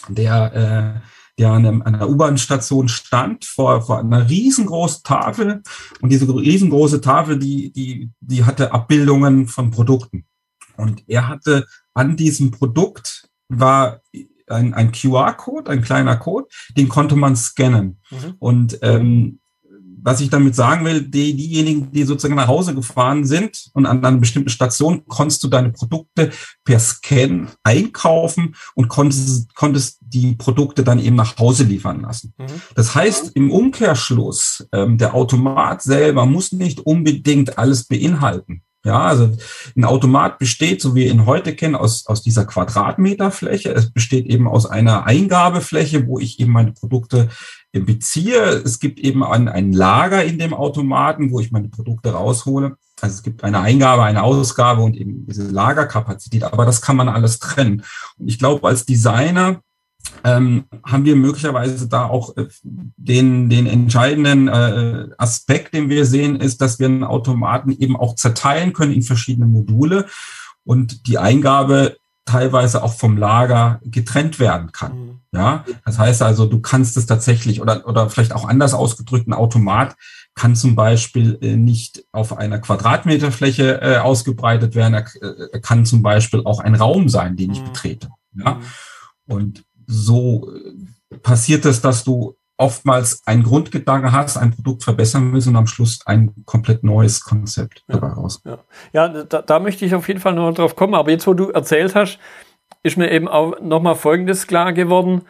der, 0.07 0.53
äh, 0.53 1.09
der 1.39 1.51
an, 1.51 1.65
einem, 1.65 1.81
an 1.81 1.95
einer 1.95 2.09
U-Bahn-Station 2.09 2.87
stand 2.87 3.45
vor, 3.45 3.81
vor 3.81 3.99
einer 3.99 4.29
riesengroßen 4.29 5.03
Tafel. 5.03 5.61
Und 6.01 6.11
diese 6.11 6.27
riesengroße 6.27 7.01
Tafel, 7.01 7.39
die, 7.39 7.71
die, 7.71 8.09
die 8.19 8.43
hatte 8.43 8.71
Abbildungen 8.71 9.47
von 9.47 9.71
Produkten. 9.71 10.25
Und 10.77 11.03
er 11.07 11.27
hatte 11.27 11.65
an 11.93 12.15
diesem 12.15 12.51
Produkt 12.51 13.29
war 13.49 14.01
ein, 14.47 14.73
ein 14.73 14.91
QR-Code, 14.91 15.69
ein 15.69 15.81
kleiner 15.81 16.17
Code, 16.17 16.47
den 16.75 16.89
konnte 16.89 17.15
man 17.15 17.35
scannen. 17.35 17.99
Mhm. 18.09 18.35
Und 18.39 18.79
ähm, 18.81 19.40
was 20.03 20.21
ich 20.21 20.29
damit 20.29 20.55
sagen 20.55 20.85
will, 20.85 21.01
die, 21.01 21.35
diejenigen, 21.35 21.91
die 21.91 22.03
sozusagen 22.03 22.35
nach 22.35 22.47
Hause 22.47 22.73
gefahren 22.73 23.25
sind 23.25 23.69
und 23.73 23.85
an 23.85 24.03
einer 24.03 24.17
bestimmten 24.17 24.49
Station 24.49 25.05
konntest 25.07 25.43
du 25.43 25.47
deine 25.47 25.69
Produkte 25.69 26.31
per 26.63 26.79
Scan 26.79 27.47
einkaufen 27.63 28.55
und 28.75 28.87
konntest, 28.87 29.53
konntest 29.55 29.99
die 30.01 30.35
Produkte 30.35 30.83
dann 30.83 30.99
eben 30.99 31.15
nach 31.15 31.37
Hause 31.37 31.63
liefern 31.63 32.01
lassen. 32.01 32.33
Mhm. 32.37 32.45
Das 32.75 32.95
heißt, 32.95 33.35
im 33.35 33.51
Umkehrschluss, 33.51 34.67
ähm, 34.71 34.97
der 34.97 35.13
Automat 35.13 35.81
selber 35.81 36.25
muss 36.25 36.51
nicht 36.51 36.79
unbedingt 36.79 37.57
alles 37.57 37.85
beinhalten. 37.85 38.63
Ja, 38.83 39.01
also 39.01 39.37
ein 39.75 39.85
Automat 39.85 40.39
besteht, 40.39 40.81
so 40.81 40.95
wie 40.95 41.01
wir 41.01 41.11
ihn 41.11 41.27
heute 41.27 41.55
kennen, 41.55 41.75
aus, 41.75 42.07
aus 42.07 42.23
dieser 42.23 42.45
Quadratmeterfläche. 42.45 43.71
Es 43.71 43.91
besteht 43.91 44.25
eben 44.25 44.47
aus 44.47 44.65
einer 44.65 45.05
Eingabefläche, 45.05 46.07
wo 46.07 46.17
ich 46.17 46.39
eben 46.39 46.51
meine 46.51 46.71
Produkte 46.71 47.29
beziehe. 47.71 48.41
Es 48.41 48.79
gibt 48.79 48.99
eben 48.99 49.23
ein, 49.23 49.47
ein 49.47 49.71
Lager 49.71 50.23
in 50.23 50.39
dem 50.39 50.55
Automaten, 50.55 51.31
wo 51.31 51.39
ich 51.39 51.51
meine 51.51 51.69
Produkte 51.69 52.11
raushole. 52.13 52.75
Also 52.99 53.15
es 53.15 53.23
gibt 53.23 53.43
eine 53.43 53.59
Eingabe, 53.59 54.03
eine 54.03 54.23
Ausgabe 54.23 54.81
und 54.81 54.97
eben 54.97 55.27
diese 55.27 55.43
Lagerkapazität. 55.43 56.43
Aber 56.43 56.65
das 56.65 56.81
kann 56.81 56.97
man 56.97 57.07
alles 57.07 57.37
trennen. 57.37 57.83
Und 58.17 58.27
ich 58.27 58.39
glaube, 58.39 58.67
als 58.67 58.85
Designer 58.85 59.61
ähm, 60.23 60.65
haben 60.85 61.05
wir 61.05 61.15
möglicherweise 61.15 61.87
da 61.87 62.05
auch 62.05 62.35
äh, 62.37 62.47
den, 62.63 63.49
den 63.49 63.65
entscheidenden 63.67 64.47
äh, 64.47 65.07
Aspekt, 65.17 65.73
den 65.73 65.89
wir 65.89 66.05
sehen, 66.05 66.35
ist, 66.35 66.61
dass 66.61 66.79
wir 66.79 66.87
einen 66.87 67.03
Automaten 67.03 67.71
eben 67.71 67.95
auch 67.95 68.15
zerteilen 68.15 68.73
können 68.73 68.93
in 68.93 69.01
verschiedene 69.01 69.47
Module 69.47 70.07
und 70.63 71.07
die 71.07 71.17
Eingabe 71.17 71.97
teilweise 72.25 72.83
auch 72.83 72.93
vom 72.93 73.17
Lager 73.17 73.79
getrennt 73.83 74.39
werden 74.39 74.71
kann. 74.71 74.97
Mhm. 74.97 75.19
Ja, 75.33 75.63
das 75.85 75.97
heißt 75.97 76.21
also, 76.21 76.45
du 76.45 76.59
kannst 76.59 76.97
es 76.97 77.05
tatsächlich 77.05 77.61
oder, 77.61 77.87
oder 77.87 78.09
vielleicht 78.09 78.33
auch 78.33 78.47
anders 78.47 78.73
ausgedrückt, 78.73 79.27
ein 79.27 79.33
Automat 79.33 79.95
kann 80.35 80.55
zum 80.55 80.75
Beispiel 80.75 81.37
äh, 81.41 81.55
nicht 81.55 82.03
auf 82.11 82.37
einer 82.37 82.59
Quadratmeterfläche 82.59 83.81
äh, 83.81 83.97
ausgebreitet 83.97 84.75
werden. 84.75 84.93
Er, 84.93 85.05
äh, 85.21 85.49
er, 85.53 85.61
kann 85.61 85.85
zum 85.85 86.01
Beispiel 86.01 86.41
auch 86.45 86.59
ein 86.59 86.75
Raum 86.75 87.09
sein, 87.09 87.35
den 87.35 87.51
ich 87.51 87.61
mhm. 87.61 87.65
betrete. 87.65 88.09
Ja, 88.33 88.55
mhm. 88.55 88.63
und 89.25 89.63
so 89.87 90.51
äh, 90.51 91.17
passiert 91.17 91.65
es, 91.65 91.81
dass 91.81 92.03
du 92.03 92.35
oftmals 92.61 93.21
einen 93.25 93.43
Grundgedanke 93.43 94.11
hast, 94.11 94.37
ein 94.37 94.51
Produkt 94.51 94.83
verbessern 94.83 95.33
willst 95.33 95.47
und 95.47 95.55
am 95.55 95.65
Schluss 95.65 96.01
ein 96.05 96.33
komplett 96.45 96.83
neues 96.83 97.21
Konzept 97.21 97.83
ja, 97.87 97.95
dabei 97.95 98.13
raus. 98.13 98.39
Ja, 98.45 98.59
ja 98.93 99.07
da, 99.07 99.41
da, 99.41 99.59
möchte 99.59 99.83
ich 99.83 99.95
auf 99.95 100.07
jeden 100.07 100.19
Fall 100.19 100.33
noch 100.33 100.53
drauf 100.53 100.75
kommen. 100.75 100.93
Aber 100.93 101.09
jetzt, 101.09 101.25
wo 101.25 101.33
du 101.33 101.49
erzählt 101.49 101.95
hast, 101.95 102.19
ist 102.83 102.97
mir 102.97 103.11
eben 103.11 103.27
auch 103.27 103.59
nochmal 103.61 103.95
Folgendes 103.95 104.45
klar 104.45 104.73
geworden. 104.73 105.23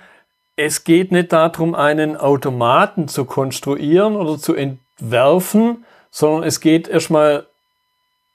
Es 0.57 0.83
geht 0.83 1.13
nicht 1.13 1.31
darum, 1.31 1.73
einen 1.73 2.17
Automaten 2.17 3.07
zu 3.07 3.23
konstruieren 3.23 4.17
oder 4.17 4.37
zu 4.37 4.53
entwerfen, 4.53 5.85
sondern 6.09 6.43
es 6.43 6.59
geht 6.59 6.89
erstmal 6.89 7.47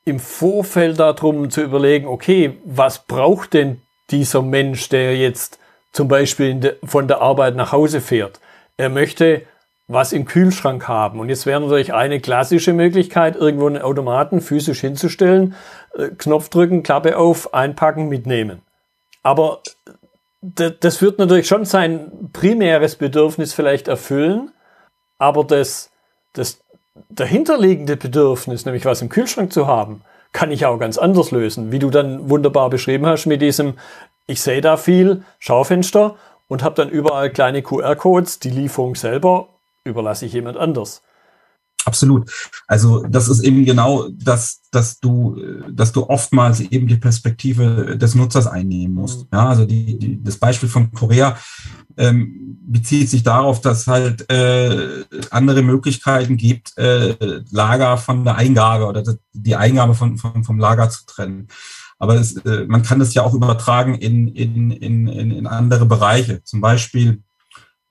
im 0.07 0.21
Vorfeld 0.21 0.99
darum 0.99 1.51
zu 1.51 1.63
überlegen, 1.63 2.07
okay, 2.07 2.59
was 2.65 3.05
braucht 3.05 3.53
denn 3.53 3.83
dieser 4.11 4.41
Mensch, 4.41 4.89
der 4.89 5.17
jetzt 5.17 5.59
zum 5.97 6.09
Beispiel 6.09 6.77
von 6.85 7.09
der 7.09 7.23
Arbeit 7.23 7.57
nach 7.57 7.73
Hause 7.73 8.03
fährt. 8.03 8.39
Er 8.77 8.91
möchte 8.91 9.47
was 9.89 10.13
im 10.13 10.27
Kühlschrank 10.27 10.87
haben. 10.89 11.21
Und 11.21 11.31
jetzt 11.31 11.47
wäre 11.47 11.59
natürlich 11.59 11.95
eine 11.95 12.21
klassische 12.21 12.75
Möglichkeit, 12.75 13.35
irgendwo 13.35 13.67
einen 13.67 13.81
Automaten 13.81 14.43
physisch 14.43 14.81
hinzustellen, 14.81 15.55
äh, 15.97 16.09
Knopf 16.09 16.51
drücken, 16.51 16.83
Klappe 16.83 17.17
auf, 17.17 17.55
einpacken, 17.55 18.11
mitnehmen. 18.11 18.61
Aber 19.23 19.63
das 20.43 21.01
wird 21.01 21.19
natürlich 21.19 21.49
schon 21.49 21.65
sein 21.65 22.31
primäres 22.33 22.97
Bedürfnis 22.97 23.55
vielleicht 23.55 23.89
erfüllen, 23.89 24.53
aber 25.19 25.45
das, 25.45 25.91
das 26.35 26.61
dahinterliegende 27.09 27.97
Bedürfnis, 27.97 28.67
nämlich 28.67 28.85
was 28.85 29.01
im 29.01 29.09
Kühlschrank 29.09 29.51
zu 29.51 29.67
haben, 29.67 30.03
kann 30.33 30.51
ich 30.51 30.67
auch 30.67 30.79
ganz 30.79 30.99
anders 30.99 31.31
lösen, 31.31 31.73
wie 31.73 31.79
du 31.79 31.89
dann 31.89 32.29
wunderbar 32.29 32.69
beschrieben 32.69 33.07
hast 33.07 33.25
mit 33.25 33.41
diesem, 33.41 33.75
ich 34.27 34.41
sehe 34.41 34.61
da 34.61 34.77
viel 34.77 35.25
Schaufenster 35.39 36.17
und 36.49 36.63
habe 36.63 36.75
dann 36.75 36.89
überall 36.89 37.31
kleine 37.31 37.63
QR-Codes. 37.63 38.39
Die 38.41 38.51
Lieferung 38.51 38.95
selber 38.95 39.49
überlasse 39.85 40.27
ich 40.27 40.33
jemand 40.33 40.57
anders. 40.57 41.03
Absolut. 41.87 42.29
Also 42.67 43.05
das 43.09 43.29
ist 43.29 43.45
eben 43.45 43.65
genau 43.65 44.09
das, 44.11 44.63
dass 44.73 44.99
du, 44.99 45.41
dass 45.71 45.93
du 45.93 46.09
oftmals 46.09 46.59
eben 46.59 46.89
die 46.89 46.97
Perspektive 46.97 47.97
des 47.97 48.17
Nutzers 48.17 48.49
einnehmen 48.49 48.95
musst. 48.95 49.21
Mhm. 49.21 49.29
Ja, 49.33 49.49
also 49.49 49.65
die, 49.65 49.97
die, 49.97 50.23
das 50.23 50.37
Beispiel 50.37 50.69
von 50.69 50.91
Korea 50.91 51.39
ähm, 51.97 52.59
bezieht 52.67 53.09
sich 53.09 53.23
darauf, 53.23 53.61
dass 53.61 53.87
halt 53.87 54.29
äh, 54.33 55.05
andere 55.31 55.63
Möglichkeiten 55.63 56.37
gibt, 56.37 56.77
äh, 56.77 57.15
Lager 57.53 57.97
von 57.99 58.25
der 58.25 58.35
Eingabe 58.35 58.87
oder 58.87 59.05
die 59.33 59.55
Eingabe 59.55 59.95
von, 59.95 60.19
von 60.19 60.43
vom 60.43 60.59
Lager 60.59 60.91
zu 60.91 61.07
trennen. 61.07 61.47
Aber 61.99 62.15
es, 62.15 62.37
äh, 62.45 62.67
man 62.67 62.83
kann 62.83 62.99
das 62.99 63.15
ja 63.15 63.23
auch 63.23 63.35
übertragen 63.35 63.95
in, 63.95 64.29
in, 64.29 64.71
in, 64.71 65.09
in 65.09 65.47
andere 65.47 65.87
Bereiche. 65.87 66.43
Zum 66.45 66.61
Beispiel 66.61 67.23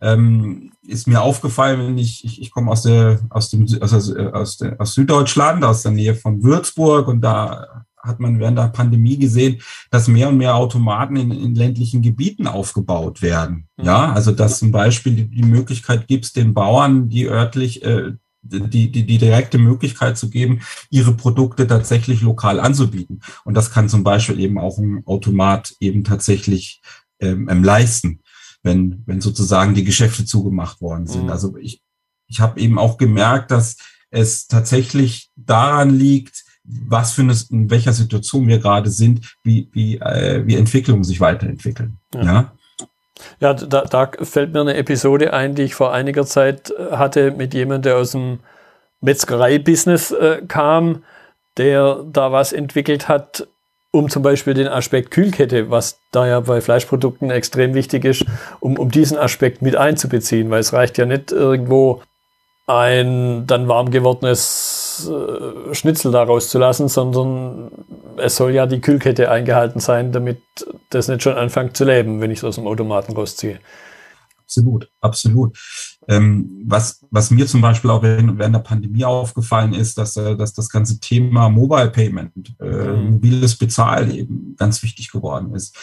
ähm, 0.01 0.71
ist 0.87 1.07
mir 1.07 1.21
aufgefallen, 1.21 1.79
wenn 1.79 1.97
ich, 1.97 2.23
ich, 2.23 2.41
ich 2.41 2.51
komme 2.51 2.71
aus 2.71 2.83
der, 2.83 3.19
aus 3.29 3.49
dem, 3.49 3.65
aus, 3.81 3.93
aus, 3.93 4.57
der, 4.57 4.79
aus 4.79 4.93
Süddeutschland, 4.93 5.63
aus 5.63 5.83
der 5.83 5.91
Nähe 5.91 6.15
von 6.15 6.43
Würzburg 6.43 7.07
und 7.07 7.21
da 7.21 7.85
hat 8.05 8.19
man 8.19 8.39
während 8.39 8.57
der 8.57 8.67
Pandemie 8.67 9.17
gesehen, 9.17 9.61
dass 9.89 10.07
mehr 10.07 10.29
und 10.29 10.37
mehr 10.37 10.55
Automaten 10.55 11.15
in, 11.15 11.31
in 11.31 11.55
ländlichen 11.55 12.01
Gebieten 12.03 12.45
aufgebaut 12.45 13.21
werden. 13.21 13.67
Ja, 13.81 14.11
also 14.11 14.31
dass 14.31 14.59
zum 14.59 14.71
Beispiel 14.71 15.15
die, 15.15 15.27
die 15.27 15.43
Möglichkeit 15.43 16.07
gibt, 16.07 16.35
den 16.35 16.53
Bauern, 16.53 17.09
die 17.09 17.27
örtlich 17.27 17.83
äh, 17.83 18.13
die, 18.45 18.91
die, 18.91 19.05
die 19.05 19.17
direkte 19.17 19.57
Möglichkeit 19.57 20.17
zu 20.17 20.29
geben, 20.29 20.61
ihre 20.89 21.13
Produkte 21.13 21.67
tatsächlich 21.67 22.21
lokal 22.21 22.59
anzubieten. 22.59 23.21
Und 23.43 23.55
das 23.55 23.71
kann 23.71 23.89
zum 23.89 24.03
Beispiel 24.03 24.39
eben 24.39 24.57
auch 24.57 24.77
ein 24.77 25.03
Automat 25.05 25.73
eben 25.79 26.03
tatsächlich 26.03 26.81
ähm, 27.19 27.63
leisten, 27.63 28.21
wenn, 28.63 29.03
wenn 29.05 29.21
sozusagen 29.21 29.73
die 29.73 29.83
Geschäfte 29.83 30.25
zugemacht 30.25 30.81
worden 30.81 31.07
sind. 31.07 31.25
Mhm. 31.25 31.29
Also 31.29 31.57
ich, 31.57 31.81
ich 32.27 32.39
habe 32.39 32.59
eben 32.59 32.77
auch 32.77 32.97
gemerkt, 32.97 33.51
dass 33.51 33.77
es 34.09 34.47
tatsächlich 34.47 35.29
daran 35.35 35.89
liegt, 35.97 36.43
was 36.63 37.13
für 37.13 37.21
eine, 37.21 37.35
in 37.51 37.69
welcher 37.69 37.93
Situation 37.93 38.47
wir 38.47 38.59
gerade 38.59 38.89
sind, 38.89 39.35
wie, 39.43 39.69
wie, 39.71 39.97
äh, 39.97 40.45
wie 40.47 40.55
Entwicklungen 40.55 41.03
sich 41.03 41.19
weiterentwickeln. 41.19 41.97
Ja. 42.13 42.23
ja? 42.23 42.54
Ja, 43.39 43.53
da, 43.53 43.81
da 43.81 44.11
fällt 44.21 44.53
mir 44.53 44.61
eine 44.61 44.75
Episode 44.75 45.33
ein, 45.33 45.55
die 45.55 45.63
ich 45.63 45.75
vor 45.75 45.93
einiger 45.93 46.25
Zeit 46.25 46.71
äh, 46.71 46.95
hatte 46.95 47.31
mit 47.31 47.53
jemandem, 47.53 47.81
der 47.83 47.97
aus 47.97 48.11
dem 48.11 48.39
Metzgerei-Business 49.01 50.11
äh, 50.11 50.41
kam, 50.47 51.03
der 51.57 52.03
da 52.11 52.31
was 52.31 52.53
entwickelt 52.53 53.07
hat, 53.07 53.47
um 53.91 54.09
zum 54.09 54.23
Beispiel 54.23 54.53
den 54.53 54.67
Aspekt 54.67 55.11
Kühlkette, 55.11 55.69
was 55.69 55.99
da 56.11 56.27
ja 56.27 56.39
bei 56.41 56.59
Fleischprodukten 56.59 57.31
extrem 57.31 57.73
wichtig 57.73 58.03
ist, 58.03 58.25
um, 58.59 58.77
um 58.77 58.91
diesen 58.91 59.17
Aspekt 59.17 59.61
mit 59.61 59.75
einzubeziehen, 59.75 60.49
weil 60.49 60.59
es 60.59 60.73
reicht 60.73 60.97
ja 60.97 61.05
nicht 61.05 61.31
irgendwo 61.31 62.01
ein 62.67 63.45
dann 63.47 63.67
warm 63.67 63.91
gewordenes 63.91 64.84
äh, 65.07 65.73
Schnitzel 65.73 66.11
daraus 66.11 66.49
zu 66.49 66.59
lassen, 66.59 66.87
sondern 66.87 67.71
es 68.17 68.35
soll 68.35 68.51
ja 68.51 68.65
die 68.65 68.81
Kühlkette 68.81 69.29
eingehalten 69.29 69.79
sein, 69.79 70.11
damit 70.11 70.41
das 70.89 71.07
nicht 71.07 71.23
schon 71.23 71.35
anfängt 71.35 71.75
zu 71.75 71.85
leben, 71.85 72.21
wenn 72.21 72.31
ich 72.31 72.39
es 72.39 72.43
aus 72.43 72.55
dem 72.55 72.67
Automaten 72.67 73.13
rausziehe. 73.13 73.59
Absolut, 74.45 74.89
absolut. 75.01 75.57
Ähm, 76.07 76.63
was, 76.65 77.03
was 77.09 77.31
mir 77.31 77.47
zum 77.47 77.61
Beispiel 77.61 77.89
auch 77.89 78.03
während, 78.03 78.37
während 78.37 78.55
der 78.55 78.59
Pandemie 78.59 79.03
aufgefallen 79.03 79.73
ist, 79.73 79.97
dass, 79.97 80.15
äh, 80.17 80.35
dass 80.35 80.53
das 80.53 80.69
ganze 80.69 80.99
Thema 80.99 81.49
Mobile 81.49 81.89
Payment, 81.89 82.55
äh, 82.59 82.65
mhm. 82.65 83.13
mobiles 83.13 83.57
Bezahlen 83.57 84.11
eben 84.11 84.55
ganz 84.55 84.83
wichtig 84.83 85.11
geworden 85.11 85.55
ist 85.55 85.75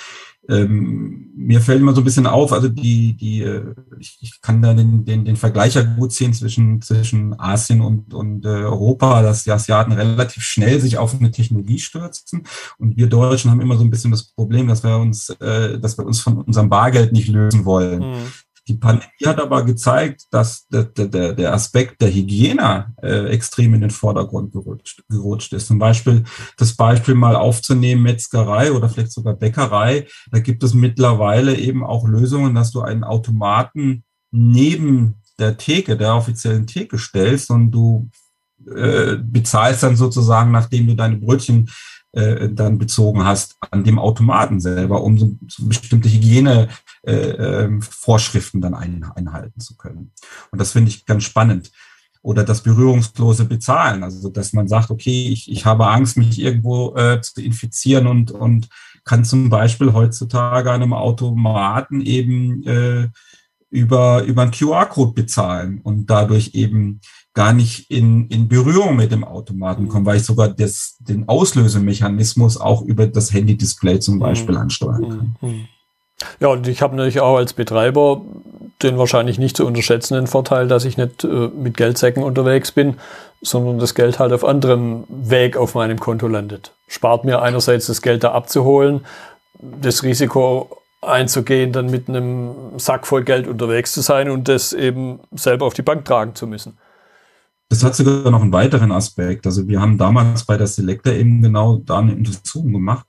ähm, 0.49 1.31
mir 1.37 1.61
fällt 1.61 1.81
immer 1.81 1.95
so 1.95 2.01
ein 2.01 2.05
bisschen 2.05 2.27
auf, 2.27 2.53
also 2.53 2.69
die, 2.69 3.15
die, 3.15 3.43
äh, 3.43 3.75
ich, 3.99 4.19
ich 4.21 4.41
kann 4.41 4.61
da 4.61 4.75
den, 4.75 5.05
den, 5.05 5.25
den 5.25 5.37
Vergleich 5.37 5.75
ja 5.75 5.83
gut 5.83 6.13
sehen 6.13 6.35
zwischen, 6.35 6.83
zwischen 6.83 7.39
Asien 7.39 7.81
und, 7.81 8.13
und 8.13 8.45
äh, 8.45 8.49
Europa, 8.49 9.23
dass 9.23 9.45
die 9.45 9.53
Asiaten 9.53 9.93
relativ 9.93 10.43
schnell 10.43 10.81
sich 10.81 10.99
auf 10.99 11.15
eine 11.15 11.31
Technologie 11.31 11.79
stürzen. 11.79 12.43
Und 12.79 12.97
wir 12.97 13.09
Deutschen 13.09 13.51
haben 13.51 13.61
immer 13.61 13.77
so 13.77 13.85
ein 13.85 13.91
bisschen 13.91 14.11
das 14.11 14.25
Problem, 14.25 14.67
dass 14.67 14.83
wir 14.83 14.99
uns, 14.99 15.31
äh, 15.41 15.79
dass 15.79 15.97
wir 15.97 16.05
uns 16.05 16.21
von 16.21 16.39
unserem 16.39 16.69
Bargeld 16.69 17.13
nicht 17.13 17.29
lösen 17.29 17.65
wollen. 17.65 18.01
Mhm. 18.01 18.33
Die 18.69 18.75
Pandemie 18.75 19.27
hat 19.27 19.41
aber 19.41 19.65
gezeigt, 19.65 20.27
dass 20.31 20.69
der, 20.69 20.85
der, 20.85 21.33
der 21.33 21.53
Aspekt 21.53 22.01
der 22.01 22.13
Hygiene 22.13 22.95
äh, 23.03 23.27
extrem 23.27 23.75
in 23.75 23.81
den 23.81 23.91
Vordergrund 23.91 24.53
gerutscht, 24.53 25.03
gerutscht 25.09 25.53
ist. 25.53 25.67
Zum 25.67 25.81
Beispiel 25.81 26.25
das 26.57 26.75
Beispiel 26.75 27.15
mal 27.15 27.35
aufzunehmen, 27.35 28.03
Metzgerei 28.03 28.73
oder 28.73 28.89
vielleicht 28.89 29.13
sogar 29.13 29.35
Bäckerei. 29.35 30.07
Da 30.31 30.39
gibt 30.39 30.63
es 30.63 30.75
mittlerweile 30.75 31.57
eben 31.57 31.85
auch 31.85 32.07
Lösungen, 32.07 32.55
dass 32.55 32.71
du 32.71 32.83
einen 32.83 33.03
Automaten 33.03 34.05
neben 34.31 35.17
der 35.41 35.57
Theke, 35.57 35.97
der 35.97 36.15
offiziellen 36.15 36.69
Theke 36.69 36.99
stellst 36.99 37.51
und 37.51 37.73
du 37.73 38.11
äh, 38.67 39.17
bezahlst 39.17 39.83
dann 39.83 39.97
sozusagen, 39.97 40.53
nachdem 40.53 40.87
du 40.87 40.95
deine 40.95 41.17
Brötchen 41.17 41.69
äh, 42.13 42.49
dann 42.51 42.79
bezogen 42.79 43.25
hast 43.25 43.57
an 43.71 43.85
dem 43.85 43.99
Automaten 43.99 44.61
selber, 44.61 45.03
um 45.03 45.19
so, 45.19 45.35
so 45.49 45.67
bestimmte 45.67 46.11
Hygienevorschriften 46.11 48.63
äh, 48.63 48.67
ähm, 48.67 48.73
dann 48.73 48.75
ein, 48.75 49.05
einhalten 49.15 49.61
zu 49.61 49.77
können. 49.77 50.13
Und 50.51 50.61
das 50.61 50.73
finde 50.73 50.91
ich 50.91 51.07
ganz 51.07 51.25
spannend. 51.25 51.71
Oder 52.21 52.45
das 52.45 52.63
berührungslose 52.63 53.47
Bezahlen, 53.47 54.05
also 54.05 54.29
dass 54.29 54.53
man 54.53 54.69
sagt, 54.69 54.91
okay, 54.91 55.29
ich, 55.29 55.51
ich 55.51 55.65
habe 55.67 55.89
Angst, 55.89 56.17
mich 56.17 56.41
irgendwo 56.41 56.95
äh, 56.97 57.21
zu 57.21 57.43
infizieren 57.43 58.07
und, 58.07 58.31
und 58.31 58.69
kann 59.05 59.25
zum 59.25 59.51
Beispiel 59.51 59.93
heutzutage 59.93 60.71
an 60.71 60.83
einem 60.83 60.93
Automaten 60.93 62.01
eben 62.01 62.63
äh, 62.65 63.09
über, 63.71 64.23
über 64.23 64.43
einen 64.43 64.53
QR-Code 64.53 65.15
bezahlen 65.15 65.81
und 65.83 66.09
dadurch 66.11 66.55
eben 66.55 67.01
gar 67.35 67.53
nicht 67.53 67.91
in, 67.91 68.29
in 68.29 68.49
Berührung 68.49 68.97
mit 68.97 69.11
dem 69.11 69.25
Automaten 69.25 69.89
kommen, 69.89 70.05
weil 70.05 70.19
ich 70.19 70.25
sogar 70.25 70.49
das, 70.49 70.97
den 71.01 71.29
Auslösemechanismus 71.29 72.61
auch 72.61 72.83
über 72.83 73.07
das 73.07 73.33
Handy-Display 73.33 74.01
zum 74.01 74.19
Beispiel 74.19 74.57
ansteuern 74.57 75.09
kann. 75.09 75.37
Mhm. 75.41 75.49
Mhm. 75.49 75.69
Ja, 76.41 76.49
und 76.49 76.69
ich 76.69 76.83
habe 76.83 76.95
natürlich 76.95 77.21
auch 77.21 77.37
als 77.37 77.53
Betreiber 77.53 78.21
den 78.83 78.99
wahrscheinlich 78.99 79.39
nicht 79.39 79.57
zu 79.57 79.67
unterschätzenden 79.67 80.27
Vorteil, 80.27 80.69
dass 80.69 80.85
ich 80.85 80.97
nicht 80.97 81.25
äh, 81.25 81.27
mit 81.27 81.77
Geldsäcken 81.77 82.23
unterwegs 82.23 82.73
bin, 82.73 82.97
sondern 83.41 83.79
das 83.79 83.95
Geld 83.95 84.19
halt 84.19 84.33
auf 84.33 84.45
anderem 84.45 85.05
Weg 85.09 85.57
auf 85.57 85.75
meinem 85.75 85.99
Konto 85.99 86.29
landet. 86.29 86.73
Spart 86.89 87.25
mir 87.25 87.43
einerseits 87.43 87.87
das 87.87 88.03
Geld 88.03 88.25
da 88.25 88.33
abzuholen, 88.33 89.05
das 89.61 90.03
Risiko 90.03 90.83
einzugehen, 91.01 91.73
dann 91.73 91.91
mit 91.91 92.09
einem 92.09 92.55
Sack 92.77 93.07
voll 93.07 93.25
Geld 93.25 93.49
unterwegs 93.49 93.93
zu 93.93 94.01
sein 94.01 94.31
und 94.31 94.49
das 94.49 94.73
eben 94.73 95.21
selber 95.33 95.67
auf 95.67 95.75
die 95.75 95.83
Bank 95.83 96.05
tragen 96.05 96.35
zu 96.35 96.47
müssen. 96.47 96.79
Das 97.73 97.83
hat 97.83 97.97
sogar 97.97 98.31
noch 98.31 98.43
einen 98.43 98.53
weiteren 98.53 98.93
Aspekt. 98.93 99.47
Also 99.47 99.67
wir 99.67 99.81
haben 99.81 99.97
damals 99.97 100.45
bei 100.45 100.59
der 100.59 100.67
Selector 100.67 101.15
eben 101.15 101.41
genau 101.41 101.79
da 101.79 102.01
eine 102.01 102.15
Untersuchung 102.15 102.71
gemacht 102.71 103.07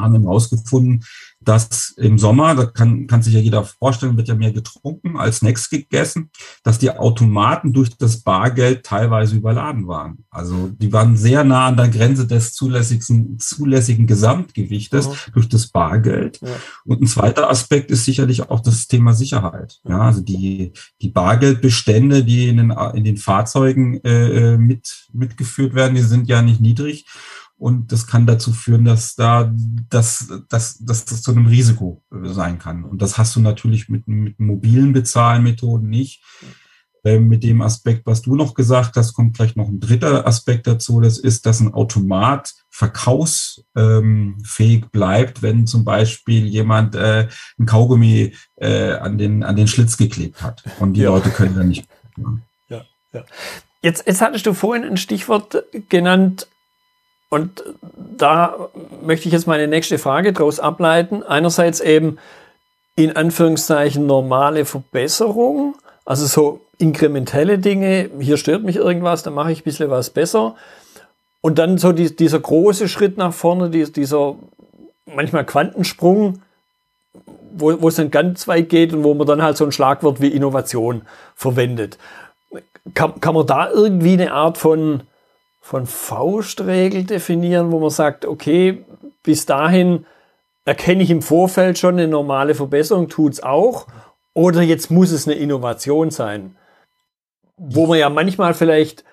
haben 0.00 0.22
herausgefunden, 0.22 1.04
dass 1.44 1.90
im 1.96 2.18
Sommer, 2.18 2.54
da 2.54 2.66
kann, 2.66 3.06
kann 3.06 3.22
sich 3.22 3.34
ja 3.34 3.40
jeder 3.40 3.64
vorstellen, 3.64 4.16
wird 4.16 4.28
ja 4.28 4.34
mehr 4.34 4.52
getrunken 4.52 5.16
als 5.16 5.38
Snacks 5.38 5.68
gegessen, 5.68 6.30
dass 6.62 6.78
die 6.78 6.90
Automaten 6.90 7.72
durch 7.72 7.90
das 7.96 8.22
Bargeld 8.22 8.84
teilweise 8.84 9.36
überladen 9.36 9.86
waren. 9.86 10.24
Also 10.30 10.68
die 10.68 10.92
waren 10.92 11.16
sehr 11.16 11.44
nah 11.44 11.66
an 11.66 11.76
der 11.76 11.88
Grenze 11.88 12.26
des 12.26 12.54
zulässigen, 12.54 13.38
zulässigen 13.38 14.06
Gesamtgewichtes 14.06 15.08
mhm. 15.08 15.12
durch 15.34 15.48
das 15.48 15.68
Bargeld. 15.68 16.40
Ja. 16.40 16.48
Und 16.84 17.02
ein 17.02 17.06
zweiter 17.06 17.50
Aspekt 17.50 17.90
ist 17.90 18.04
sicherlich 18.04 18.48
auch 18.48 18.60
das 18.60 18.86
Thema 18.86 19.12
Sicherheit. 19.12 19.80
Ja, 19.86 20.00
also 20.00 20.20
die, 20.20 20.72
die 21.00 21.10
Bargeldbestände, 21.10 22.24
die 22.24 22.48
in 22.48 22.56
den, 22.56 22.70
in 22.94 23.04
den 23.04 23.16
Fahrzeugen 23.16 24.00
äh, 24.04 24.56
mit, 24.56 25.08
mitgeführt 25.12 25.74
werden, 25.74 25.94
die 25.94 26.02
sind 26.02 26.28
ja 26.28 26.42
nicht 26.42 26.60
niedrig. 26.60 27.06
Und 27.56 27.92
das 27.92 28.06
kann 28.06 28.26
dazu 28.26 28.52
führen, 28.52 28.84
dass 28.84 29.14
da, 29.14 29.52
dass, 29.88 30.32
dass, 30.48 30.78
dass 30.78 31.04
das 31.04 31.22
zu 31.22 31.30
einem 31.30 31.46
Risiko 31.46 32.02
sein 32.10 32.58
kann. 32.58 32.84
Und 32.84 33.00
das 33.00 33.16
hast 33.16 33.36
du 33.36 33.40
natürlich 33.40 33.88
mit, 33.88 34.08
mit 34.08 34.40
mobilen 34.40 34.92
Bezahlmethoden 34.92 35.88
nicht. 35.88 36.22
Ähm, 37.06 37.28
mit 37.28 37.44
dem 37.44 37.60
Aspekt, 37.60 38.06
was 38.06 38.22
du 38.22 38.34
noch 38.34 38.54
gesagt 38.54 38.96
hast, 38.96 39.12
kommt 39.12 39.36
vielleicht 39.36 39.58
noch 39.58 39.68
ein 39.68 39.78
dritter 39.78 40.26
Aspekt 40.26 40.66
dazu. 40.66 41.02
Das 41.02 41.18
ist, 41.18 41.44
dass 41.44 41.60
ein 41.60 41.74
Automat 41.74 42.54
verkaufsfähig 42.70 43.64
ähm, 43.76 44.88
bleibt, 44.90 45.42
wenn 45.42 45.66
zum 45.66 45.84
Beispiel 45.84 46.46
jemand 46.46 46.94
äh, 46.94 47.28
ein 47.58 47.66
Kaugummi 47.66 48.32
äh, 48.56 48.92
an, 48.92 49.18
den, 49.18 49.42
an 49.42 49.54
den 49.54 49.68
Schlitz 49.68 49.98
geklebt 49.98 50.42
hat. 50.42 50.64
Und 50.80 50.94
die 50.94 51.02
ja. 51.02 51.10
Leute 51.10 51.28
können 51.28 51.54
dann 51.54 51.68
nicht. 51.68 51.86
Ja, 52.70 52.84
ja. 53.12 53.24
Jetzt, 53.82 54.06
jetzt 54.06 54.22
hattest 54.22 54.46
du 54.46 54.54
vorhin 54.54 54.84
ein 54.84 54.96
Stichwort 54.96 55.62
genannt, 55.90 56.48
und 57.34 57.64
da 58.16 58.68
möchte 59.04 59.26
ich 59.26 59.32
jetzt 59.32 59.48
meine 59.48 59.66
nächste 59.66 59.98
Frage 59.98 60.32
daraus 60.32 60.60
ableiten. 60.60 61.24
Einerseits 61.24 61.80
eben 61.80 62.18
in 62.94 63.16
Anführungszeichen 63.16 64.06
normale 64.06 64.64
Verbesserung, 64.64 65.74
also 66.04 66.26
so 66.26 66.60
inkrementelle 66.78 67.58
Dinge, 67.58 68.08
hier 68.20 68.36
stört 68.36 68.62
mich 68.62 68.76
irgendwas, 68.76 69.24
dann 69.24 69.34
mache 69.34 69.50
ich 69.50 69.62
ein 69.62 69.64
bisschen 69.64 69.90
was 69.90 70.10
besser. 70.10 70.54
Und 71.40 71.58
dann 71.58 71.76
so 71.76 71.90
die, 71.90 72.14
dieser 72.14 72.38
große 72.38 72.88
Schritt 72.88 73.18
nach 73.18 73.34
vorne, 73.34 73.68
dieser 73.68 74.36
manchmal 75.12 75.44
Quantensprung, 75.44 76.40
wo, 77.52 77.82
wo 77.82 77.88
es 77.88 77.96
dann 77.96 78.12
ganz 78.12 78.46
weit 78.46 78.68
geht 78.68 78.92
und 78.92 79.02
wo 79.02 79.12
man 79.12 79.26
dann 79.26 79.42
halt 79.42 79.56
so 79.56 79.64
ein 79.64 79.72
Schlagwort 79.72 80.20
wie 80.20 80.28
Innovation 80.28 81.02
verwendet. 81.34 81.98
Kann, 82.94 83.20
kann 83.20 83.34
man 83.34 83.44
da 83.44 83.68
irgendwie 83.68 84.12
eine 84.12 84.32
Art 84.32 84.56
von 84.56 85.02
von 85.64 85.86
Faustregel 85.86 87.04
definieren, 87.04 87.72
wo 87.72 87.80
man 87.80 87.88
sagt, 87.88 88.26
okay, 88.26 88.84
bis 89.22 89.46
dahin 89.46 90.04
erkenne 90.66 91.02
ich 91.02 91.10
im 91.10 91.22
Vorfeld 91.22 91.78
schon 91.78 91.94
eine 91.94 92.06
normale 92.06 92.54
Verbesserung, 92.54 93.08
tut's 93.08 93.42
auch, 93.42 93.86
oder 94.34 94.60
jetzt 94.60 94.90
muss 94.90 95.10
es 95.10 95.26
eine 95.26 95.36
Innovation 95.36 96.10
sein, 96.10 96.54
wo 97.56 97.86
man 97.86 97.98
ja 97.98 98.10
manchmal 98.10 98.52
vielleicht 98.52 99.06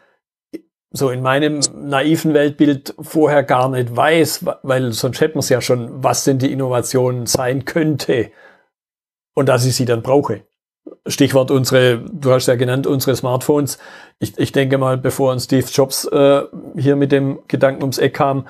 so 0.92 1.10
in 1.10 1.22
meinem 1.22 1.62
naiven 1.74 2.34
Weltbild 2.34 2.96
vorher 3.00 3.44
gar 3.44 3.70
nicht 3.70 3.96
weiß, 3.96 4.46
weil 4.64 4.92
sonst 4.92 5.22
hätte 5.22 5.36
man 5.36 5.40
es 5.40 5.48
ja 5.48 5.62
schon, 5.62 6.04
was 6.04 6.26
denn 6.26 6.38
die 6.38 6.52
Innovation 6.52 7.28
sein 7.28 7.64
könnte 7.64 8.30
und 9.34 9.48
dass 9.48 9.66
ich 9.66 9.78
sie 9.78 9.86
dann 9.86 10.02
brauche. 10.02 10.44
Stichwort 11.06 11.52
unsere, 11.52 12.00
du 12.00 12.32
hast 12.32 12.48
ja 12.48 12.56
genannt, 12.56 12.88
unsere 12.88 13.16
Smartphones. 13.16 13.78
Ich, 14.20 14.38
ich 14.38 14.52
denke 14.52 14.78
mal, 14.78 14.98
bevor 14.98 15.32
ein 15.32 15.40
Steve 15.40 15.68
Jobs 15.72 16.06
äh, 16.06 16.44
hier 16.76 16.96
mit 16.96 17.12
dem 17.12 17.40
Gedanken 17.48 17.84
ums 17.84 17.98
Eck 17.98 18.16
kam, 18.16 18.48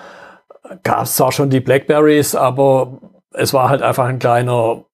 gab 0.83 1.03
es 1.03 1.15
zwar 1.15 1.31
schon 1.31 1.49
die 1.49 1.59
Blackberries, 1.59 2.35
aber 2.35 2.99
es 3.31 3.53
war 3.53 3.69
halt 3.69 3.81
einfach 3.81 4.05
ein 4.05 4.19
kleiner 4.19 4.85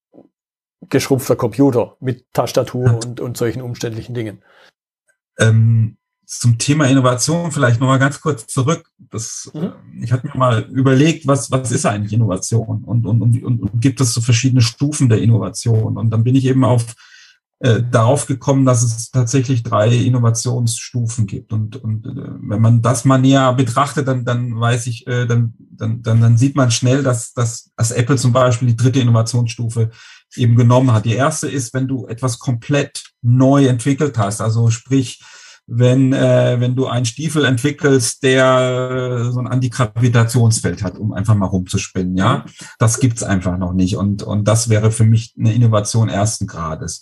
geschrumpfter 0.89 1.35
Computer 1.35 1.95
mit 1.99 2.25
Tastatur 2.33 2.99
und, 3.03 3.19
und 3.19 3.37
solchen 3.37 3.61
umständlichen 3.61 4.15
Dingen. 4.15 4.41
Ähm, 5.39 5.97
zum 6.25 6.57
Thema 6.57 6.87
Innovation 6.87 7.51
vielleicht 7.51 7.79
nochmal 7.79 7.99
ganz 7.99 8.19
kurz 8.19 8.47
zurück. 8.47 8.91
Das, 9.11 9.49
mhm. 9.53 9.63
Äh, 9.63 9.71
ich 10.03 10.11
hatte 10.11 10.27
mir 10.27 10.37
mal 10.37 10.63
überlegt, 10.71 11.25
was, 11.25 11.51
was 11.51 11.71
ist 11.71 11.85
eigentlich 11.85 12.13
Innovation 12.13 12.83
und, 12.83 13.05
und, 13.05 13.21
und, 13.21 13.43
und 13.43 13.81
gibt 13.81 14.01
es 14.01 14.13
so 14.13 14.21
verschiedene 14.21 14.61
Stufen 14.61 15.09
der 15.09 15.21
Innovation. 15.21 15.97
Und 15.97 16.09
dann 16.09 16.23
bin 16.23 16.35
ich 16.35 16.45
eben 16.45 16.63
auf 16.63 16.95
äh, 17.59 17.81
darauf 17.89 18.27
gekommen, 18.27 18.65
dass 18.65 18.83
es 18.83 19.09
tatsächlich 19.09 19.63
drei 19.63 19.89
Innovationsstufen 19.89 21.25
gibt. 21.25 21.51
Und, 21.53 21.75
und 21.75 22.05
äh, 22.05 22.11
wenn 22.41 22.61
man 22.61 22.81
das 22.83 23.03
mal 23.03 23.17
näher 23.17 23.51
betrachtet, 23.53 24.07
dann, 24.07 24.25
dann 24.25 24.59
weiß 24.59 24.85
ich, 24.87 25.07
äh, 25.07 25.25
dann, 25.25 25.55
dann, 25.57 26.01
dann, 26.03 26.21
dann 26.21 26.37
sieht 26.37 26.55
man 26.55 26.69
schnell, 26.69 27.01
dass, 27.01 27.33
dass, 27.33 27.71
dass 27.75 27.91
Apple 27.91 28.17
zum 28.17 28.31
Beispiel 28.31 28.67
die 28.67 28.75
dritte 28.75 28.99
Innovationsstufe 28.99 29.89
eben 30.35 30.55
genommen 30.55 30.91
hat. 30.91 31.05
Die 31.05 31.15
erste 31.15 31.47
ist, 31.47 31.73
wenn 31.73 31.87
du 31.87 32.05
etwas 32.07 32.37
komplett 32.37 33.03
neu 33.23 33.65
entwickelt 33.65 34.17
hast, 34.17 34.39
also 34.41 34.69
sprich, 34.69 35.19
wenn, 35.65 36.13
äh, 36.13 36.57
wenn 36.59 36.75
du 36.75 36.87
einen 36.87 37.05
Stiefel 37.05 37.43
entwickelst, 37.43 38.23
der 38.23 39.27
äh, 39.27 39.31
so 39.31 39.39
ein 39.39 39.47
Antigravitationsfeld 39.47 40.81
hat, 40.81 40.97
um 40.97 41.11
einfach 41.11 41.35
mal 41.35 41.47
rumzuspinnen, 41.47 42.15
ja. 42.15 42.45
Das 42.79 42.99
gibt's 42.99 43.21
einfach 43.21 43.57
noch 43.57 43.73
nicht. 43.73 43.97
Und, 43.97 44.23
und 44.23 44.47
das 44.47 44.69
wäre 44.69 44.91
für 44.91 45.03
mich 45.03 45.33
eine 45.37 45.53
Innovation 45.53 46.07
ersten 46.07 46.47
Grades. 46.47 47.01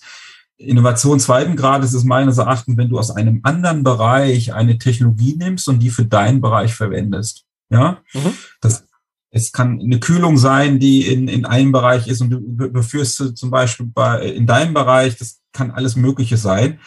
Innovation 0.57 1.19
zweiten 1.19 1.55
Grades 1.55 1.93
ist 1.93 2.05
meines 2.05 2.37
Erachtens, 2.37 2.77
wenn 2.77 2.89
du 2.89 2.97
aus 2.97 3.11
einem 3.11 3.41
anderen 3.43 3.83
Bereich 3.83 4.53
eine 4.53 4.77
Technologie 4.77 5.35
nimmst 5.37 5.67
und 5.67 5.79
die 5.79 5.89
für 5.89 6.05
deinen 6.05 6.41
Bereich 6.41 6.73
verwendest. 6.73 7.43
Ja, 7.69 8.01
mhm. 8.13 8.31
das, 8.61 8.85
es 9.31 9.51
kann 9.51 9.81
eine 9.81 9.99
Kühlung 9.99 10.37
sein, 10.37 10.79
die 10.79 11.07
in, 11.07 11.27
in 11.27 11.45
einem 11.45 11.71
Bereich 11.71 12.07
ist 12.07 12.21
und 12.21 12.29
du 12.29 12.37
überführst 12.37 13.37
zum 13.37 13.51
Beispiel 13.51 13.87
bei, 13.87 14.29
in 14.29 14.47
deinem 14.47 14.73
Bereich, 14.73 15.17
das 15.17 15.41
kann 15.51 15.71
alles 15.71 15.95
Mögliche 15.95 16.37
sein. 16.37 16.79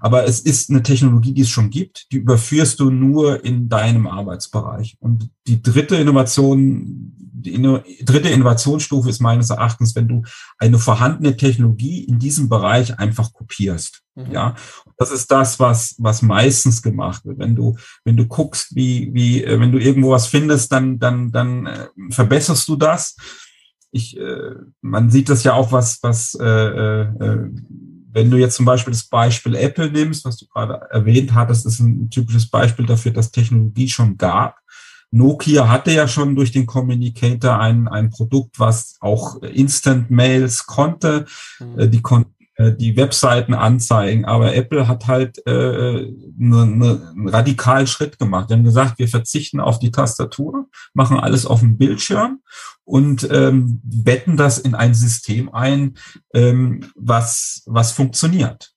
Aber 0.00 0.24
es 0.24 0.40
ist 0.40 0.70
eine 0.70 0.82
Technologie, 0.82 1.34
die 1.34 1.42
es 1.42 1.50
schon 1.50 1.70
gibt, 1.70 2.10
die 2.12 2.18
überführst 2.18 2.80
du 2.80 2.90
nur 2.90 3.44
in 3.44 3.68
deinem 3.68 4.06
Arbeitsbereich. 4.06 4.96
Und 5.00 5.28
die 5.46 5.60
dritte 5.60 5.96
Innovation, 5.96 7.21
die 7.42 8.04
dritte 8.04 8.28
Innovationsstufe 8.28 9.10
ist 9.10 9.20
meines 9.20 9.50
Erachtens, 9.50 9.94
wenn 9.94 10.08
du 10.08 10.22
eine 10.58 10.78
vorhandene 10.78 11.36
Technologie 11.36 12.04
in 12.04 12.18
diesem 12.18 12.48
Bereich 12.48 12.98
einfach 12.98 13.32
kopierst. 13.32 14.02
Mhm. 14.14 14.32
Ja, 14.32 14.54
das 14.96 15.10
ist 15.10 15.30
das, 15.30 15.58
was, 15.60 15.94
was 15.98 16.22
meistens 16.22 16.82
gemacht 16.82 17.24
wird. 17.24 17.38
Wenn 17.38 17.54
du, 17.54 17.76
wenn 18.04 18.16
du 18.16 18.26
guckst, 18.26 18.74
wie, 18.74 19.12
wie, 19.12 19.44
äh, 19.44 19.58
wenn 19.60 19.72
du 19.72 19.78
irgendwo 19.78 20.10
was 20.10 20.26
findest, 20.26 20.72
dann, 20.72 20.98
dann, 20.98 21.32
dann 21.32 21.66
äh, 21.66 21.88
verbesserst 22.10 22.68
du 22.68 22.76
das 22.76 23.16
ich, 23.92 24.18
äh, 24.18 24.54
man 24.80 25.10
sieht 25.10 25.28
das 25.28 25.44
ja 25.44 25.52
auch, 25.52 25.70
was, 25.70 26.02
was, 26.02 26.34
äh, 26.34 26.44
äh, 26.44 27.50
wenn 28.14 28.30
du 28.30 28.38
jetzt 28.38 28.56
zum 28.56 28.64
Beispiel 28.64 28.92
das 28.92 29.04
Beispiel 29.04 29.54
Apple 29.54 29.90
nimmst, 29.90 30.24
was 30.24 30.38
du 30.38 30.46
gerade 30.46 30.80
erwähnt 30.90 31.34
hattest, 31.34 31.66
ist 31.66 31.78
ein 31.80 32.10
typisches 32.10 32.48
Beispiel 32.48 32.86
dafür, 32.86 33.12
dass 33.12 33.30
Technologie 33.30 33.88
schon 33.88 34.16
gab. 34.16 34.58
Nokia 35.12 35.68
hatte 35.68 35.92
ja 35.92 36.08
schon 36.08 36.34
durch 36.34 36.52
den 36.52 36.66
Communicator 36.66 37.58
ein, 37.58 37.86
ein 37.86 38.10
Produkt, 38.10 38.58
was 38.58 38.96
auch 39.00 39.42
Instant 39.42 40.10
Mails 40.10 40.66
konnte. 40.66 41.26
Mhm. 41.60 41.90
Die 41.90 42.02
konnten 42.02 42.34
äh, 42.56 42.72
die 42.72 42.96
Webseiten 42.96 43.54
anzeigen. 43.54 44.24
Aber 44.24 44.54
Apple 44.54 44.86
hat 44.86 45.06
halt 45.06 45.38
äh, 45.46 46.06
ne, 46.36 46.66
ne, 46.66 47.12
einen 47.16 47.28
radikalen 47.28 47.86
Schritt 47.86 48.18
gemacht. 48.18 48.50
Die 48.50 48.54
haben 48.54 48.64
gesagt, 48.64 48.98
wir 48.98 49.08
verzichten 49.08 49.60
auf 49.60 49.78
die 49.78 49.90
Tastatur, 49.90 50.66
machen 50.92 51.18
alles 51.18 51.46
auf 51.46 51.60
dem 51.60 51.78
Bildschirm 51.78 52.40
und 52.84 53.28
ähm, 53.30 53.80
betten 53.82 54.36
das 54.36 54.58
in 54.58 54.74
ein 54.74 54.94
System 54.94 55.52
ein, 55.54 55.94
ähm, 56.34 56.90
was, 56.94 57.62
was 57.66 57.92
funktioniert. 57.92 58.71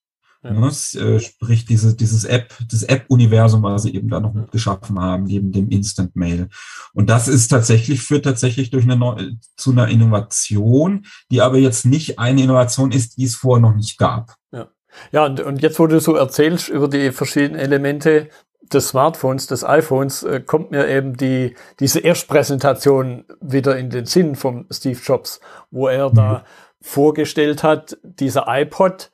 Ja. 0.45 0.51
Ne? 0.51 0.67
Äh, 0.67 1.19
sprich, 1.19 1.65
diese, 1.65 1.95
dieses 1.95 2.23
App, 2.23 2.53
das 2.69 2.83
App-Universum, 2.83 3.63
was 3.63 3.83
sie 3.83 3.95
eben 3.95 4.09
da 4.09 4.19
noch 4.19 4.33
mit 4.33 4.51
geschaffen 4.51 4.99
haben, 4.99 5.23
neben 5.23 5.51
dem 5.51 5.69
Instant 5.69 6.15
Mail. 6.15 6.49
Und 6.93 7.09
das 7.09 7.27
ist 7.27 7.47
tatsächlich, 7.47 8.01
führt 8.01 8.25
tatsächlich 8.25 8.69
durch 8.69 8.83
eine 8.83 8.95
neue, 8.95 9.37
zu 9.57 9.71
einer 9.71 9.87
Innovation, 9.87 11.05
die 11.31 11.41
aber 11.41 11.57
jetzt 11.57 11.85
nicht 11.85 12.19
eine 12.19 12.43
Innovation 12.43 12.91
ist, 12.91 13.17
die 13.17 13.25
es 13.25 13.35
vorher 13.35 13.61
noch 13.61 13.75
nicht 13.75 13.97
gab. 13.97 14.35
Ja. 14.51 14.67
Ja, 15.11 15.25
und, 15.25 15.41
und 15.41 15.61
jetzt, 15.61 15.79
wo 15.79 15.87
du 15.87 15.99
so 15.99 16.15
erzählst 16.15 16.69
über 16.69 16.87
die 16.87 17.11
verschiedenen 17.11 17.59
Elemente 17.59 18.29
des 18.71 18.89
Smartphones, 18.89 19.47
des 19.47 19.63
iPhones, 19.63 20.23
äh, 20.23 20.39
kommt 20.39 20.71
mir 20.71 20.87
eben 20.87 21.17
die, 21.17 21.55
diese 21.79 21.99
Erstpräsentation 21.99 23.25
wieder 23.41 23.77
in 23.77 23.89
den 23.89 24.05
Sinn 24.05 24.35
von 24.35 24.67
Steve 24.71 24.99
Jobs, 25.03 25.39
wo 25.71 25.87
er 25.87 26.09
mhm. 26.09 26.15
da 26.15 26.45
vorgestellt 26.81 27.63
hat, 27.63 27.97
dieser 28.03 28.45
iPod, 28.47 29.11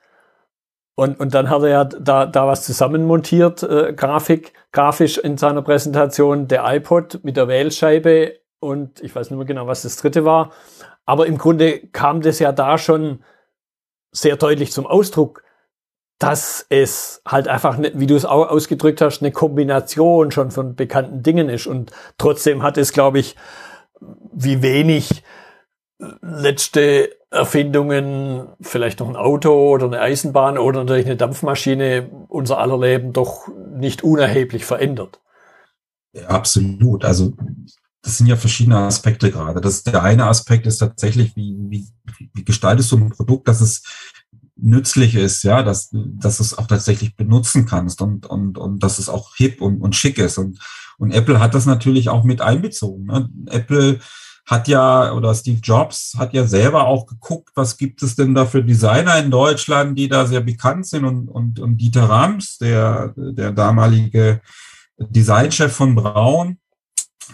und, 1.02 1.20
und 1.20 1.34
dann 1.34 1.50
hat 1.50 1.64
er 1.64 1.70
ja 1.70 1.84
da, 1.84 2.28
da 2.28 2.46
was 2.46 2.64
zusammenmontiert, 2.64 3.64
äh, 3.64 3.92
Grafik, 3.92 4.54
grafisch 4.72 5.18
in 5.18 5.36
seiner 5.36 5.64
Präsentation, 5.64 6.48
der 6.48 6.64
iPod 6.76 7.24
mit 7.24 7.38
der 7.38 7.48
Wählscheibe 7.48 8.36
und 8.60 9.02
ich 9.02 9.16
weiß 9.16 9.32
nicht 9.32 9.38
mehr 9.38 9.48
genau, 9.48 9.66
was 9.66 9.82
das 9.82 9.98
dritte 9.98 10.26
war. 10.26 10.52
Aber 11.08 11.26
im 11.26 11.40
Grunde 11.40 11.80
kam 11.88 12.22
das 12.22 12.38
ja 12.38 12.52
da 12.52 12.78
schon 12.78 13.24
sehr 14.12 14.36
deutlich 14.36 14.72
zum 14.74 14.86
Ausdruck, 14.86 15.42
dass 16.20 16.68
es 16.70 17.24
halt 17.28 17.48
einfach, 17.48 17.80
ne, 17.80 17.94
wie 17.96 18.06
du 18.06 18.16
es 18.16 18.26
auch 18.26 18.50
ausgedrückt 18.50 19.02
hast, 19.02 19.24
eine 19.24 19.32
Kombination 19.32 20.30
schon 20.30 20.52
von 20.52 20.76
bekannten 20.76 21.24
Dingen 21.24 21.50
ist. 21.50 21.66
Und 21.66 21.92
trotzdem 22.20 22.62
hat 22.62 22.78
es, 22.78 22.94
glaube 22.94 23.18
ich, 23.18 23.36
wie 24.34 24.62
wenig 24.62 25.24
letzte 26.22 27.10
Erfindungen, 27.32 28.50
vielleicht 28.60 29.00
noch 29.00 29.08
ein 29.08 29.16
Auto 29.16 29.72
oder 29.72 29.86
eine 29.86 30.02
Eisenbahn 30.02 30.58
oder 30.58 30.84
natürlich 30.84 31.06
eine 31.06 31.16
Dampfmaschine 31.16 32.10
unser 32.28 32.58
aller 32.58 32.78
Leben 32.78 33.14
doch 33.14 33.48
nicht 33.74 34.04
unerheblich 34.04 34.66
verändert. 34.66 35.22
Ja, 36.14 36.28
absolut. 36.28 37.06
Also 37.06 37.34
das 38.02 38.18
sind 38.18 38.28
ja 38.28 38.36
verschiedene 38.36 38.80
Aspekte 38.80 39.32
gerade. 39.32 39.62
Das 39.62 39.84
der 39.84 40.04
eine 40.04 40.26
Aspekt 40.26 40.68
ist 40.68 40.80
tatsächlich, 40.80 41.36
wie, 41.38 41.56
wie, 41.70 41.88
wie 42.34 42.44
gestaltest 42.44 42.92
du 42.92 42.98
ein 42.98 43.10
Produkt, 43.12 43.48
dass 43.48 43.62
es 43.62 43.84
nützlich 44.58 45.16
ist, 45.16 45.44
ja, 45.44 45.64
dass, 45.64 45.90
dass 45.92 46.42
es 46.42 46.58
auch 46.58 46.68
tatsächlich 46.68 47.16
benutzen 47.16 47.66
kannst 47.66 48.02
und, 48.02 48.26
und, 48.26 48.58
und 48.58 48.84
dass 48.84 49.00
es 49.00 49.08
auch 49.08 49.36
hip 49.36 49.62
und, 49.62 49.82
und 49.82 49.96
schick 49.96 50.18
ist. 50.18 50.38
Und, 50.38 50.60
und 50.98 51.12
Apple 51.12 51.40
hat 51.40 51.56
das 51.56 51.66
natürlich 51.66 52.10
auch 52.10 52.26
mit 52.26 52.42
einbezogen. 52.42 53.06
Ne? 53.06 53.30
Apple 53.48 54.00
hat 54.52 54.68
ja, 54.68 55.14
oder 55.14 55.34
Steve 55.34 55.62
Jobs 55.64 56.14
hat 56.18 56.34
ja 56.34 56.46
selber 56.46 56.86
auch 56.86 57.06
geguckt, 57.06 57.52
was 57.56 57.78
gibt 57.78 58.04
es 58.04 58.18
denn 58.18 58.36
da 58.36 58.46
für 58.46 58.62
Designer 58.62 59.18
in 59.18 59.32
Deutschland, 59.32 59.98
die 59.98 60.10
da 60.10 60.28
sehr 60.28 60.42
bekannt 60.42 60.86
sind 60.88 61.06
und, 61.06 61.30
und, 61.30 61.62
und 61.62 61.78
Dieter 61.78 62.10
Rams, 62.10 62.58
der, 62.58 63.14
der 63.16 63.54
damalige 63.54 64.42
Designchef 64.98 65.72
von 65.72 65.96
Braun, 65.96 66.58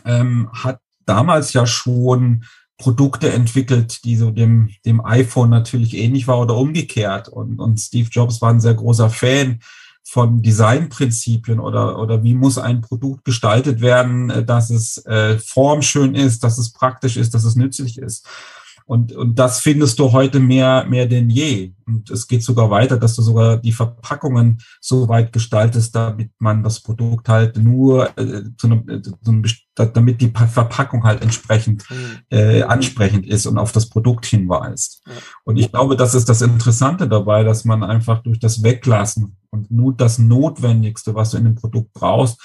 ähm, 0.06 0.48
hat 0.54 0.80
damals 1.08 1.54
ja 1.54 1.66
schon 1.66 2.46
Produkte 2.78 3.32
entwickelt, 3.32 4.04
die 4.04 4.16
so 4.16 4.30
dem, 4.30 4.70
dem 4.86 5.04
iPhone 5.04 5.50
natürlich 5.50 5.98
ähnlich 5.98 6.28
war 6.28 6.40
oder 6.40 6.56
umgekehrt. 6.56 7.30
Und, 7.30 7.60
und 7.60 7.80
Steve 7.80 8.10
Jobs 8.12 8.44
war 8.44 8.52
ein 8.52 8.62
sehr 8.62 8.76
großer 8.76 9.10
Fan 9.10 9.62
von 10.10 10.42
Designprinzipien 10.42 11.60
oder, 11.60 12.00
oder 12.00 12.24
wie 12.24 12.34
muss 12.34 12.58
ein 12.58 12.80
Produkt 12.80 13.26
gestaltet 13.26 13.82
werden, 13.82 14.30
äh, 14.30 14.46
dass 14.46 14.70
es 14.70 15.06
äh, 15.06 15.38
formschön 15.38 16.16
ist, 16.16 16.46
dass 16.46 16.58
es 16.58 16.72
praktisch 16.72 17.18
ist, 17.18 17.34
dass 17.34 17.44
es 17.44 17.58
nützlich 17.58 17.98
ist. 17.98 18.26
Und, 18.88 19.12
und 19.12 19.38
das 19.38 19.60
findest 19.60 20.00
du 20.00 20.14
heute 20.14 20.40
mehr, 20.40 20.86
mehr 20.86 21.08
denn 21.08 21.30
je. 21.30 21.74
Und 21.86 22.10
es 22.10 22.26
geht 22.26 22.42
sogar 22.42 22.70
weiter, 22.70 22.98
dass 22.98 23.18
du 23.18 23.22
sogar 23.22 23.58
die 23.58 23.74
Verpackungen 23.74 24.60
so 24.80 25.10
weit 25.10 25.34
gestaltest, 25.34 25.94
damit 25.94 26.32
man 26.40 26.64
das 26.64 26.80
Produkt 26.80 27.28
halt 27.28 27.58
nur, 27.58 28.18
äh, 28.18 28.44
zu 28.58 28.68
einem, 28.68 28.88
äh, 28.88 29.02
zu 29.02 29.14
einem, 29.28 29.44
damit 29.76 30.22
die 30.22 30.30
Verpackung 30.30 31.04
halt 31.04 31.22
entsprechend 31.22 31.84
mhm. 31.90 32.20
äh, 32.30 32.64
ansprechend 32.64 33.26
ist 33.26 33.46
und 33.46 33.58
auf 33.58 33.74
das 33.74 33.90
Produkt 33.90 34.26
hinweist. 34.26 35.04
Und 35.44 35.58
ich 35.58 35.70
glaube, 35.70 35.98
das 35.98 36.16
ist 36.16 36.30
das 36.30 36.42
Interessante 36.42 37.10
dabei, 37.10 37.44
dass 37.44 37.66
man 37.66 37.84
einfach 37.84 38.24
durch 38.24 38.40
das 38.40 38.64
Weglassen 38.64 39.36
und 39.50 39.70
nur 39.70 39.98
das 39.98 40.18
Notwendigste, 40.18 41.14
was 41.14 41.32
du 41.32 41.38
in 41.38 41.44
dem 41.44 41.56
Produkt 41.56 41.92
brauchst, 41.92 42.40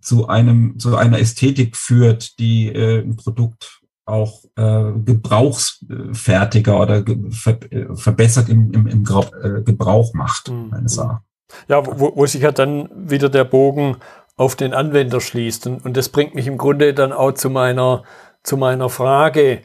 zu 0.00 0.28
einem, 0.28 0.78
zu 0.78 0.96
einer 0.96 1.18
Ästhetik 1.18 1.76
führt, 1.76 2.38
die 2.38 2.68
äh, 2.68 3.00
ein 3.00 3.16
Produkt 3.16 3.79
auch 4.10 4.44
äh, 4.56 4.92
gebrauchsfertiger 5.04 6.80
oder 6.80 7.02
ge 7.02 7.30
ver 7.30 7.58
verbessert 7.94 8.48
im, 8.48 8.72
im, 8.72 8.86
im 8.86 9.04
äh, 9.04 9.62
Gebrauch 9.62 10.14
macht, 10.14 10.50
mhm. 10.50 10.68
meines 10.70 10.98
Erachtens. 10.98 11.26
Ja, 11.68 11.84
wo, 11.84 12.14
wo 12.14 12.26
sich 12.26 12.42
ja 12.42 12.52
dann 12.52 12.88
wieder 12.94 13.28
der 13.28 13.44
Bogen 13.44 13.96
auf 14.36 14.56
den 14.56 14.72
Anwender 14.72 15.20
schließt. 15.20 15.66
Und, 15.66 15.84
und 15.84 15.96
das 15.96 16.08
bringt 16.08 16.34
mich 16.34 16.46
im 16.46 16.58
Grunde 16.58 16.94
dann 16.94 17.12
auch 17.12 17.32
zu 17.32 17.50
meiner, 17.50 18.04
zu 18.42 18.56
meiner 18.56 18.88
Frage, 18.88 19.62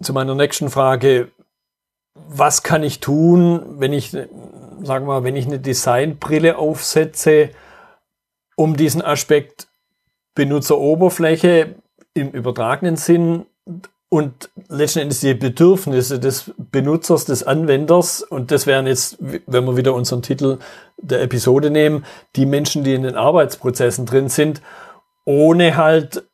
zu 0.00 0.12
meiner 0.12 0.34
nächsten 0.34 0.68
Frage. 0.68 1.30
Was 2.14 2.62
kann 2.62 2.82
ich 2.82 3.00
tun, 3.00 3.80
wenn 3.80 3.92
ich, 3.92 4.10
sagen 4.10 5.06
wir 5.06 5.06
mal, 5.06 5.24
wenn 5.24 5.36
ich 5.36 5.46
eine 5.46 5.60
Designbrille 5.60 6.58
aufsetze, 6.58 7.50
um 8.56 8.76
diesen 8.76 9.02
Aspekt 9.02 9.68
Benutzeroberfläche 10.34 11.76
im 12.14 12.30
übertragenen 12.30 12.96
Sinn 12.96 13.46
und 14.08 14.50
letzten 14.68 15.00
Endes 15.00 15.20
die 15.20 15.34
Bedürfnisse 15.34 16.20
des 16.20 16.52
Benutzers, 16.56 17.24
des 17.24 17.42
Anwenders, 17.42 18.22
und 18.22 18.50
das 18.50 18.66
wären 18.66 18.86
jetzt, 18.86 19.18
wenn 19.20 19.64
wir 19.64 19.76
wieder 19.76 19.94
unseren 19.94 20.22
Titel 20.22 20.58
der 20.96 21.22
Episode 21.22 21.70
nehmen, 21.70 22.04
die 22.36 22.46
Menschen, 22.46 22.84
die 22.84 22.94
in 22.94 23.02
den 23.02 23.16
Arbeitsprozessen 23.16 24.06
drin 24.06 24.28
sind, 24.28 24.62
ohne 25.24 25.76
halt 25.76 26.24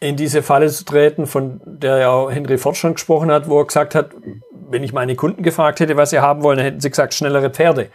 in 0.00 0.16
diese 0.16 0.42
Falle 0.42 0.68
zu 0.68 0.84
treten, 0.84 1.26
von 1.26 1.60
der 1.64 1.98
ja 1.98 2.28
Henry 2.30 2.58
Ford 2.58 2.76
schon 2.76 2.94
gesprochen 2.94 3.30
hat, 3.30 3.48
wo 3.48 3.60
er 3.60 3.66
gesagt 3.66 3.94
hat, 3.94 4.10
wenn 4.70 4.82
ich 4.82 4.92
meine 4.92 5.14
Kunden 5.14 5.42
gefragt 5.42 5.80
hätte, 5.80 5.96
was 5.96 6.10
sie 6.10 6.20
haben 6.20 6.42
wollen, 6.42 6.56
dann 6.56 6.66
hätten 6.66 6.80
sie 6.80 6.90
gesagt, 6.90 7.14
schnellere 7.14 7.50
Pferde. 7.50 7.90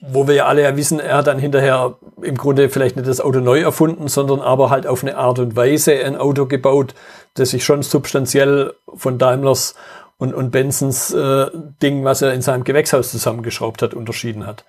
Wo 0.00 0.28
wir 0.28 0.34
ja 0.34 0.46
alle 0.46 0.62
ja 0.62 0.76
wissen, 0.76 1.00
er 1.00 1.16
hat 1.16 1.26
dann 1.26 1.38
hinterher 1.38 1.96
im 2.22 2.36
Grunde 2.36 2.68
vielleicht 2.68 2.94
nicht 2.96 3.08
das 3.08 3.20
Auto 3.20 3.40
neu 3.40 3.60
erfunden, 3.60 4.06
sondern 4.06 4.40
aber 4.40 4.70
halt 4.70 4.86
auf 4.86 5.02
eine 5.02 5.16
Art 5.16 5.38
und 5.38 5.56
Weise 5.56 5.92
ein 6.04 6.16
Auto 6.16 6.46
gebaut, 6.46 6.94
das 7.34 7.50
sich 7.50 7.64
schon 7.64 7.82
substanziell 7.82 8.74
von 8.94 9.18
Daimlers 9.18 9.74
und, 10.18 10.34
und 10.34 10.50
Bensons 10.50 11.12
äh, 11.12 11.50
Ding, 11.82 12.04
was 12.04 12.22
er 12.22 12.34
in 12.34 12.42
seinem 12.42 12.64
Gewächshaus 12.64 13.10
zusammengeschraubt 13.10 13.82
hat, 13.82 13.94
unterschieden 13.94 14.46
hat. 14.46 14.64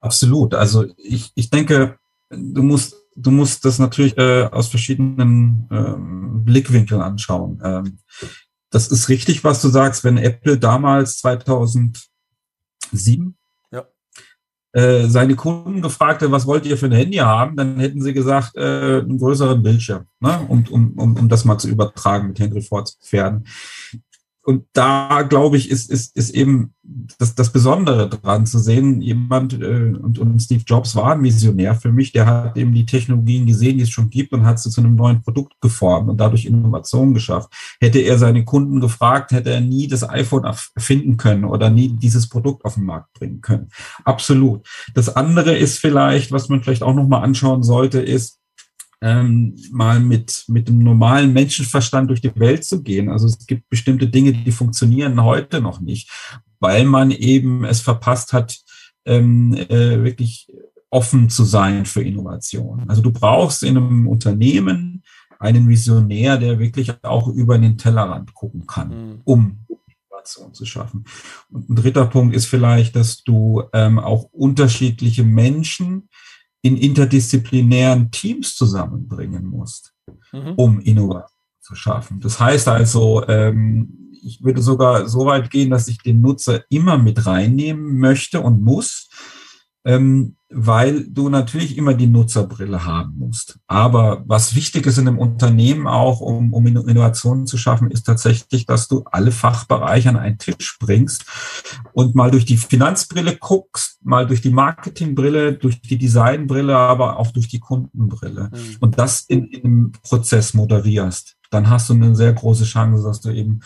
Absolut. 0.00 0.54
Also 0.54 0.86
ich, 0.96 1.30
ich 1.36 1.50
denke, 1.50 1.98
du 2.30 2.62
musst, 2.62 2.96
du 3.14 3.30
musst 3.30 3.64
das 3.64 3.78
natürlich 3.78 4.18
äh, 4.18 4.48
aus 4.50 4.68
verschiedenen 4.68 5.68
ähm, 5.70 6.44
Blickwinkeln 6.44 7.00
anschauen. 7.00 7.62
Ähm, 7.64 7.98
das 8.70 8.88
ist 8.88 9.08
richtig, 9.08 9.44
was 9.44 9.62
du 9.62 9.68
sagst, 9.68 10.02
wenn 10.02 10.16
Apple 10.16 10.58
damals 10.58 11.18
2007 11.18 13.36
äh, 14.72 15.06
seine 15.06 15.34
Kunden 15.34 15.82
gefragt 15.82 16.22
hat, 16.22 16.30
was 16.30 16.46
wollt 16.46 16.66
ihr 16.66 16.78
für 16.78 16.86
ein 16.86 16.92
Handy 16.92 17.18
haben, 17.18 17.56
dann 17.56 17.78
hätten 17.78 18.00
sie 18.00 18.12
gesagt, 18.12 18.56
äh, 18.56 19.00
einen 19.00 19.18
größeren 19.18 19.62
Bildschirm, 19.62 20.06
ne? 20.20 20.40
um, 20.48 20.64
um, 20.70 20.92
um, 20.96 21.16
um 21.16 21.28
das 21.28 21.44
mal 21.44 21.58
zu 21.58 21.68
übertragen 21.68 22.28
mit 22.28 22.38
Henry 22.38 22.62
Fords 22.62 22.98
Pferden 23.02 23.44
und 24.44 24.64
da 24.72 25.22
glaube 25.22 25.56
ich, 25.56 25.70
ist, 25.70 25.88
ist, 25.90 26.16
ist 26.16 26.30
eben 26.30 26.74
das, 27.18 27.36
das 27.36 27.52
Besondere 27.52 28.08
dran 28.08 28.44
zu 28.44 28.58
sehen. 28.58 29.00
Jemand, 29.00 29.52
äh, 29.54 29.94
und, 29.94 30.18
und 30.18 30.42
Steve 30.42 30.64
Jobs 30.66 30.96
war 30.96 31.12
ein 31.12 31.22
Visionär 31.22 31.76
für 31.76 31.92
mich, 31.92 32.12
der 32.12 32.26
hat 32.26 32.56
eben 32.56 32.74
die 32.74 32.84
Technologien 32.84 33.46
gesehen, 33.46 33.78
die 33.78 33.84
es 33.84 33.90
schon 33.90 34.10
gibt 34.10 34.32
und 34.32 34.44
hat 34.44 34.58
sie 34.58 34.70
zu 34.70 34.80
einem 34.80 34.96
neuen 34.96 35.22
Produkt 35.22 35.60
geformt 35.60 36.10
und 36.10 36.18
dadurch 36.18 36.44
Innovationen 36.44 37.14
geschafft. 37.14 37.52
Hätte 37.80 38.00
er 38.00 38.18
seine 38.18 38.44
Kunden 38.44 38.80
gefragt, 38.80 39.30
hätte 39.30 39.50
er 39.50 39.60
nie 39.60 39.86
das 39.86 40.08
iPhone 40.08 40.44
erfinden 40.44 41.16
können 41.16 41.44
oder 41.44 41.70
nie 41.70 41.88
dieses 41.88 42.28
Produkt 42.28 42.64
auf 42.64 42.74
den 42.74 42.84
Markt 42.84 43.12
bringen 43.12 43.40
können. 43.42 43.68
Absolut. 44.04 44.66
Das 44.94 45.14
andere 45.14 45.56
ist 45.56 45.78
vielleicht, 45.78 46.32
was 46.32 46.48
man 46.48 46.62
vielleicht 46.62 46.82
auch 46.82 46.94
nochmal 46.94 47.22
anschauen 47.22 47.62
sollte, 47.62 48.00
ist, 48.00 48.41
ähm, 49.02 49.56
mal 49.72 50.00
mit, 50.00 50.44
mit 50.46 50.68
dem 50.68 50.78
normalen 50.78 51.32
Menschenverstand 51.32 52.08
durch 52.08 52.20
die 52.20 52.34
Welt 52.36 52.64
zu 52.64 52.82
gehen. 52.82 53.10
Also 53.10 53.26
es 53.26 53.46
gibt 53.46 53.68
bestimmte 53.68 54.08
Dinge, 54.08 54.32
die 54.32 54.52
funktionieren 54.52 55.22
heute 55.22 55.60
noch 55.60 55.80
nicht, 55.80 56.08
weil 56.60 56.84
man 56.84 57.10
eben 57.10 57.64
es 57.64 57.80
verpasst 57.80 58.32
hat, 58.32 58.58
ähm, 59.04 59.54
äh, 59.54 60.04
wirklich 60.04 60.46
offen 60.88 61.28
zu 61.28 61.42
sein 61.42 61.84
für 61.84 62.02
Innovation. 62.02 62.84
Also 62.88 63.02
du 63.02 63.10
brauchst 63.10 63.64
in 63.64 63.76
einem 63.76 64.06
Unternehmen 64.06 65.02
einen 65.40 65.68
Visionär, 65.68 66.38
der 66.38 66.60
wirklich 66.60 66.92
auch 67.02 67.26
über 67.26 67.58
den 67.58 67.76
Tellerrand 67.76 68.32
gucken 68.34 68.66
kann, 68.68 68.88
mhm. 68.88 69.20
um 69.24 69.66
Innovation 70.22 70.54
zu 70.54 70.64
schaffen. 70.64 71.04
Und 71.50 71.68
ein 71.68 71.74
dritter 71.74 72.06
Punkt 72.06 72.36
ist 72.36 72.46
vielleicht, 72.46 72.94
dass 72.94 73.24
du 73.24 73.64
ähm, 73.72 73.98
auch 73.98 74.28
unterschiedliche 74.30 75.24
Menschen 75.24 76.08
in 76.62 76.76
interdisziplinären 76.76 78.10
Teams 78.10 78.54
zusammenbringen 78.54 79.44
musst, 79.46 79.92
mhm. 80.32 80.54
um 80.56 80.80
Innovation 80.80 81.28
zu 81.60 81.74
schaffen. 81.74 82.20
Das 82.20 82.40
heißt 82.40 82.68
also, 82.68 83.26
ähm, 83.28 84.10
ich 84.22 84.42
würde 84.42 84.62
sogar 84.62 85.08
so 85.08 85.26
weit 85.26 85.50
gehen, 85.50 85.70
dass 85.70 85.88
ich 85.88 85.98
den 85.98 86.20
Nutzer 86.20 86.64
immer 86.70 86.96
mit 86.96 87.26
reinnehmen 87.26 87.98
möchte 87.98 88.40
und 88.40 88.62
muss, 88.62 89.08
ähm, 89.84 90.36
weil 90.54 91.04
du 91.08 91.28
natürlich 91.28 91.76
immer 91.76 91.94
die 91.94 92.06
Nutzerbrille 92.06 92.84
haben 92.84 93.18
musst. 93.18 93.58
Aber 93.66 94.22
was 94.26 94.54
wichtig 94.54 94.86
ist 94.86 94.98
in 94.98 95.08
einem 95.08 95.18
Unternehmen 95.18 95.86
auch, 95.86 96.20
um, 96.20 96.52
um 96.52 96.66
Innovationen 96.66 97.46
zu 97.46 97.56
schaffen, 97.56 97.90
ist 97.90 98.04
tatsächlich, 98.04 98.66
dass 98.66 98.88
du 98.88 99.04
alle 99.10 99.32
Fachbereiche 99.32 100.08
an 100.08 100.16
einen 100.16 100.38
Tisch 100.38 100.78
bringst 100.78 101.24
und 101.92 102.14
mal 102.14 102.30
durch 102.30 102.44
die 102.44 102.56
Finanzbrille 102.56 103.36
guckst, 103.36 103.98
mal 104.04 104.26
durch 104.26 104.40
die 104.40 104.50
Marketingbrille, 104.50 105.54
durch 105.54 105.80
die 105.80 105.98
Designbrille, 105.98 106.76
aber 106.76 107.18
auch 107.18 107.30
durch 107.30 107.48
die 107.48 107.60
Kundenbrille 107.60 108.50
mhm. 108.52 108.76
und 108.80 108.98
das 108.98 109.22
in, 109.22 109.46
in 109.46 109.64
einem 109.64 109.92
Prozess 109.92 110.54
moderierst. 110.54 111.36
Dann 111.50 111.68
hast 111.68 111.88
du 111.88 111.94
eine 111.94 112.14
sehr 112.16 112.32
große 112.32 112.64
Chance, 112.64 113.04
dass 113.04 113.20
du 113.20 113.30
eben 113.30 113.60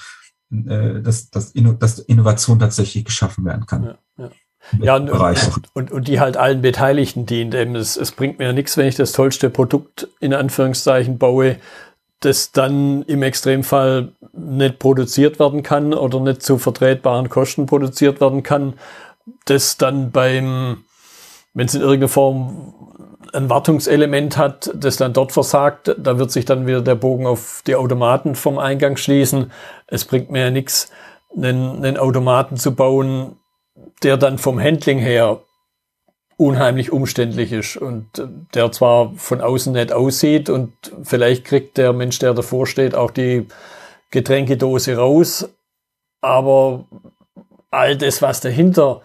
äh, 0.51 1.03
dass, 1.03 1.29
dass, 1.31 1.53
dass 1.53 1.99
Innovation 1.99 2.59
tatsächlich 2.59 3.05
geschaffen 3.05 3.45
werden 3.45 3.67
kann. 3.67 3.83
Ja, 3.83 3.99
ja. 4.19 4.31
Ja, 4.81 4.97
und, 4.97 5.11
und, 5.75 5.93
und, 5.93 6.09
die 6.09 6.21
halt 6.21 6.37
allen 6.37 6.61
Beteiligten 6.61 7.27
dient. 7.27 7.55
Eben 7.55 7.77
es, 7.77 7.97
es 7.97 8.13
bringt 8.13 8.39
mir 8.39 8.47
ja 8.47 8.53
nichts, 8.53 8.77
wenn 8.77 8.87
ich 8.87 8.97
das 8.97 9.13
tollste 9.13 9.51
Produkt 9.51 10.09
in 10.21 10.35
Anführungszeichen 10.35 11.19
baue, 11.19 11.57
das 12.21 12.53
dann 12.53 13.03
im 13.03 13.23
Extremfall 13.23 14.13
nicht 14.33 14.79
produziert 14.79 15.39
werden 15.39 15.63
kann 15.63 15.95
oder 15.95 16.21
nicht 16.21 16.43
zu 16.43 16.59
vertretbaren 16.59 17.29
Kosten 17.29 17.67
produziert 17.67 18.21
werden 18.21 18.43
kann, 18.43 18.75
das 19.45 19.77
dann 19.77 20.11
beim, 20.11 20.85
wenn 21.55 21.67
es 21.67 21.75
in 21.75 21.83
irgendeiner 21.83 22.09
Form 22.09 22.75
ein 23.33 23.51
Wartungselement 23.51 24.37
hat, 24.37 24.71
das 24.75 24.97
dann 24.97 25.13
dort 25.13 25.33
versagt, 25.33 25.95
da 25.99 26.19
wird 26.19 26.31
sich 26.31 26.45
dann 26.45 26.67
wieder 26.67 26.81
der 26.81 26.95
Bogen 26.95 27.27
auf 27.27 27.63
die 27.67 27.77
Automaten 27.77 28.35
vom 28.35 28.59
Eingang 28.59 28.97
schließen. 28.97 29.53
Es 29.87 30.05
bringt 30.05 30.31
mir 30.31 30.45
ja 30.45 30.51
nichts, 30.51 30.91
einen, 31.37 31.85
einen 31.85 31.99
Automaten 31.99 32.57
zu 32.57 32.75
bauen, 32.75 33.37
der 34.03 34.17
dann 34.17 34.39
vom 34.39 34.61
Handling 34.61 34.99
her 34.99 35.41
unheimlich 36.37 36.93
umständlich 36.93 37.53
ist 37.53 37.77
und 37.77 38.07
der 38.55 38.71
zwar 38.71 39.15
von 39.17 39.41
außen 39.41 39.73
nett 39.73 39.93
aussieht 39.93 40.51
und 40.51 40.73
vielleicht 41.03 41.45
kriegt 41.45 41.79
der 41.79 41.93
Mensch, 41.93 42.19
der 42.19 42.35
davor 42.35 42.67
steht, 42.67 42.95
auch 42.95 43.11
die 43.11 43.47
Getränkedose 44.11 44.97
raus, 44.97 45.49
aber 46.21 46.85
all 47.71 47.97
das, 47.97 48.21
was 48.21 48.41
dahinter 48.41 49.01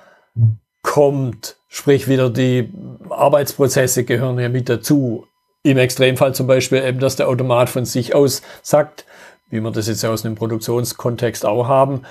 kommt, 0.82 1.58
sprich 1.70 2.08
wieder 2.08 2.30
die 2.30 2.72
Arbeitsprozesse 3.10 4.04
gehören 4.04 4.40
ja 4.40 4.50
mit 4.50 4.68
dazu. 4.68 5.28
Im 5.64 5.78
Extremfall 5.78 6.34
zum 6.34 6.48
Beispiel 6.48 6.84
eben, 6.84 7.00
dass 7.00 7.16
der 7.16 7.30
Automat 7.30 7.70
von 7.70 7.86
sich 7.86 8.16
aus 8.16 8.42
sagt, 8.64 9.06
wie 9.50 9.62
wir 9.62 9.72
das 9.72 9.88
jetzt 9.88 10.04
aus 10.04 10.26
einem 10.26 10.36
Produktionskontext 10.36 11.46
auch 11.46 11.68
haben, 11.68 12.02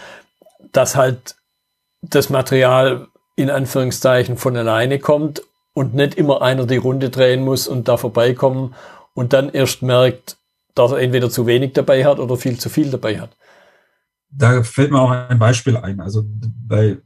dass 0.73 0.95
halt 0.95 1.35
das 2.03 2.31
Material 2.31 3.09
in 3.37 3.51
Anführungszeichen 3.51 4.37
von 4.37 4.57
alleine 4.57 4.99
kommt 4.99 5.43
und 5.73 5.95
nicht 5.95 6.15
immer 6.15 6.43
einer 6.43 6.67
die 6.67 6.77
Runde 6.77 7.11
drehen 7.11 7.45
muss 7.45 7.69
und 7.69 7.89
da 7.89 7.97
vorbeikommen 7.97 8.75
und 9.15 9.33
dann 9.33 9.51
erst 9.51 9.83
merkt, 9.83 10.37
dass 10.75 10.93
er 10.93 10.99
entweder 10.99 11.31
zu 11.31 11.47
wenig 11.47 11.73
dabei 11.73 12.05
hat 12.05 12.19
oder 12.19 12.37
viel 12.37 12.59
zu 12.59 12.69
viel 12.69 12.91
dabei 12.91 13.21
hat. 13.21 13.37
Da 14.31 14.63
fällt 14.63 14.91
mir 14.91 15.01
auch 15.01 15.11
ein 15.11 15.39
Beispiel 15.39 15.77
ein. 15.77 16.01
Also 16.01 16.25
bei 16.27 16.99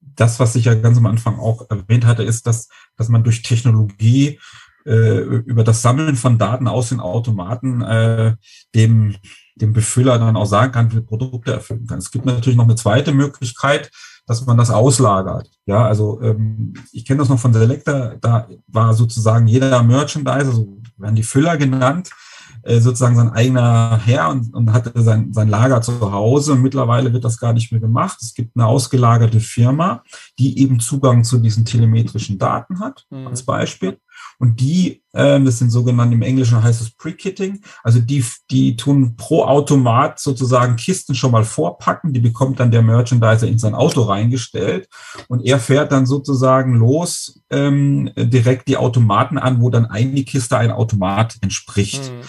das, 0.00 0.38
was 0.38 0.54
ich 0.54 0.66
ja 0.66 0.74
ganz 0.74 0.98
am 0.98 1.06
Anfang 1.06 1.38
auch 1.38 1.68
erwähnt 1.70 2.04
hatte, 2.04 2.22
ist, 2.22 2.46
dass, 2.46 2.68
dass 2.96 3.08
man 3.08 3.24
durch 3.24 3.42
Technologie 3.42 4.38
äh, 4.86 5.18
über 5.18 5.64
das 5.64 5.82
Sammeln 5.82 6.16
von 6.16 6.38
Daten 6.38 6.68
aus 6.68 6.90
den 6.90 7.00
Automaten 7.00 7.82
äh, 7.82 8.34
dem, 8.74 9.16
dem 9.54 9.72
Befüller 9.72 10.18
dann 10.18 10.36
auch 10.36 10.46
sagen 10.46 10.72
kann, 10.72 10.92
wie 10.92 11.00
Produkte 11.00 11.52
erfüllen 11.52 11.86
kann. 11.86 11.98
Es 11.98 12.10
gibt 12.10 12.26
natürlich 12.26 12.56
noch 12.56 12.64
eine 12.64 12.76
zweite 12.76 13.12
Möglichkeit, 13.12 13.90
dass 14.30 14.46
man 14.46 14.56
das 14.56 14.70
auslagert. 14.70 15.50
Ja, 15.66 15.86
also 15.86 16.22
ähm, 16.22 16.72
ich 16.92 17.04
kenne 17.04 17.18
das 17.18 17.28
noch 17.28 17.40
von 17.40 17.52
Selector, 17.52 18.14
da 18.20 18.46
war 18.68 18.94
sozusagen 18.94 19.48
jeder 19.48 19.82
Merchandiser, 19.82 20.52
so 20.52 20.78
werden 20.98 21.16
die 21.16 21.24
Füller 21.24 21.56
genannt, 21.56 22.10
äh, 22.62 22.78
sozusagen 22.78 23.16
sein 23.16 23.30
eigener 23.30 24.00
Herr 24.04 24.28
und, 24.30 24.54
und 24.54 24.72
hatte 24.72 24.92
sein, 25.02 25.32
sein 25.32 25.48
Lager 25.48 25.82
zu 25.82 26.12
Hause. 26.12 26.52
Und 26.52 26.62
mittlerweile 26.62 27.12
wird 27.12 27.24
das 27.24 27.40
gar 27.40 27.52
nicht 27.52 27.72
mehr 27.72 27.80
gemacht. 27.80 28.18
Es 28.20 28.32
gibt 28.32 28.54
eine 28.54 28.66
ausgelagerte 28.66 29.40
Firma, 29.40 30.04
die 30.38 30.60
eben 30.60 30.78
Zugang 30.78 31.24
zu 31.24 31.38
diesen 31.38 31.64
telemetrischen 31.64 32.38
Daten 32.38 32.78
hat, 32.78 33.06
mhm. 33.10 33.26
als 33.26 33.42
Beispiel. 33.42 33.98
Und 34.40 34.58
die, 34.58 35.02
äh, 35.12 35.38
das 35.38 35.58
sind 35.58 35.68
sogenannte, 35.68 36.14
im 36.14 36.22
Englischen 36.22 36.62
heißt 36.62 36.80
es 36.80 36.92
Pre-Kitting, 36.92 37.60
also 37.84 38.00
die, 38.00 38.24
die 38.50 38.74
tun 38.74 39.14
pro 39.16 39.44
Automat 39.44 40.18
sozusagen 40.18 40.76
Kisten 40.76 41.14
schon 41.14 41.32
mal 41.32 41.44
vorpacken, 41.44 42.14
die 42.14 42.20
bekommt 42.20 42.58
dann 42.58 42.70
der 42.70 42.80
Merchandiser 42.80 43.46
in 43.46 43.58
sein 43.58 43.74
Auto 43.74 44.00
reingestellt 44.00 44.88
und 45.28 45.44
er 45.44 45.60
fährt 45.60 45.92
dann 45.92 46.06
sozusagen 46.06 46.76
los 46.76 47.42
ähm, 47.50 48.10
direkt 48.16 48.68
die 48.68 48.78
Automaten 48.78 49.36
an, 49.36 49.60
wo 49.60 49.68
dann 49.68 49.84
eine 49.84 50.24
Kiste 50.24 50.56
ein 50.56 50.70
Automat 50.70 51.36
entspricht. 51.42 52.10
Mhm. 52.10 52.22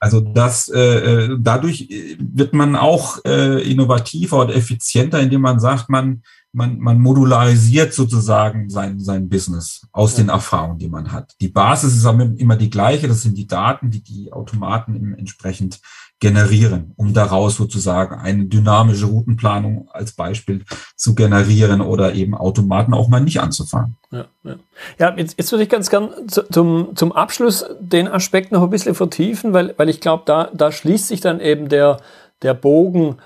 Also 0.00 0.20
das 0.20 0.68
äh, 0.68 0.78
äh 0.78 1.36
dadurch 1.40 1.88
wird 2.20 2.52
man 2.52 2.76
auch 2.76 3.24
äh, 3.24 3.62
innovativer 3.68 4.40
und 4.42 4.50
effizienter, 4.50 5.18
indem 5.18 5.40
man 5.40 5.60
sagt, 5.60 5.88
man 5.88 6.22
man, 6.52 6.78
man 6.78 7.00
modularisiert 7.00 7.92
sozusagen 7.92 8.70
sein, 8.70 8.98
sein 9.00 9.28
Business 9.28 9.86
aus 9.92 10.12
ja. 10.12 10.24
den 10.24 10.28
Erfahrungen, 10.30 10.78
die 10.78 10.88
man 10.88 11.12
hat. 11.12 11.34
Die 11.40 11.48
Basis 11.48 11.94
ist 11.94 12.06
aber 12.06 12.24
immer 12.36 12.56
die 12.56 12.70
gleiche. 12.70 13.08
Das 13.08 13.22
sind 13.22 13.36
die 13.36 13.46
Daten, 13.46 13.90
die 13.90 14.02
die 14.02 14.32
Automaten 14.32 15.14
entsprechend 15.14 15.80
generieren, 16.20 16.94
um 16.96 17.14
daraus 17.14 17.56
sozusagen 17.56 18.16
eine 18.16 18.46
dynamische 18.46 19.06
Routenplanung 19.06 19.88
als 19.92 20.12
Beispiel 20.12 20.64
zu 20.96 21.14
generieren 21.14 21.80
oder 21.80 22.14
eben 22.14 22.34
Automaten 22.34 22.92
auch 22.92 23.08
mal 23.08 23.20
nicht 23.20 23.40
anzufangen. 23.40 23.96
Ja, 24.10 24.24
ja. 24.42 24.56
ja 24.98 25.16
jetzt, 25.16 25.38
jetzt 25.38 25.52
würde 25.52 25.62
ich 25.62 25.68
ganz 25.68 25.90
gern 25.90 26.10
zu, 26.26 26.42
zum, 26.50 26.96
zum 26.96 27.12
Abschluss 27.12 27.64
den 27.78 28.08
Aspekt 28.08 28.50
noch 28.50 28.62
ein 28.62 28.70
bisschen 28.70 28.96
vertiefen, 28.96 29.52
weil, 29.52 29.74
weil 29.76 29.88
ich 29.88 30.00
glaube, 30.00 30.24
da, 30.26 30.50
da 30.52 30.72
schließt 30.72 31.06
sich 31.06 31.20
dann 31.20 31.38
eben 31.38 31.68
der, 31.68 31.98
der 32.42 32.54
Bogen 32.54 33.18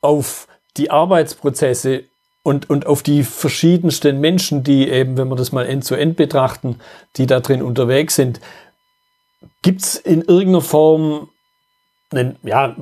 auf 0.00 0.48
die 0.76 0.90
Arbeitsprozesse 0.90 2.04
und, 2.42 2.70
und 2.70 2.86
auf 2.86 3.02
die 3.02 3.22
verschiedensten 3.22 4.20
Menschen, 4.20 4.62
die 4.62 4.88
eben, 4.88 5.16
wenn 5.16 5.28
wir 5.28 5.36
das 5.36 5.52
mal 5.52 5.66
end 5.66 5.84
zu 5.84 5.94
end 5.94 6.16
betrachten, 6.16 6.76
die 7.16 7.26
da 7.26 7.40
drin 7.40 7.62
unterwegs 7.62 8.14
sind, 8.16 8.40
gibt's 9.62 9.96
in 9.96 10.22
irgendeiner 10.22 10.62
Form 10.62 11.28
einen, 12.10 12.36
ja, 12.42 12.76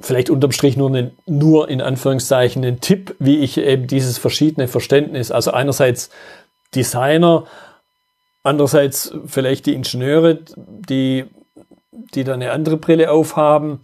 vielleicht 0.00 0.30
unterm 0.30 0.52
Strich 0.52 0.76
nur 0.76 0.88
einen, 0.88 1.12
nur 1.26 1.68
in 1.68 1.80
Anführungszeichen 1.80 2.64
einen 2.64 2.80
Tipp, 2.80 3.14
wie 3.18 3.38
ich 3.38 3.56
eben 3.56 3.86
dieses 3.86 4.18
verschiedene 4.18 4.68
Verständnis, 4.68 5.30
also 5.30 5.52
einerseits 5.52 6.10
Designer, 6.74 7.46
andererseits 8.42 9.14
vielleicht 9.26 9.66
die 9.66 9.74
Ingenieure, 9.74 10.40
die, 10.56 11.24
die 12.14 12.24
da 12.24 12.34
eine 12.34 12.50
andere 12.50 12.76
Brille 12.76 13.10
aufhaben, 13.10 13.80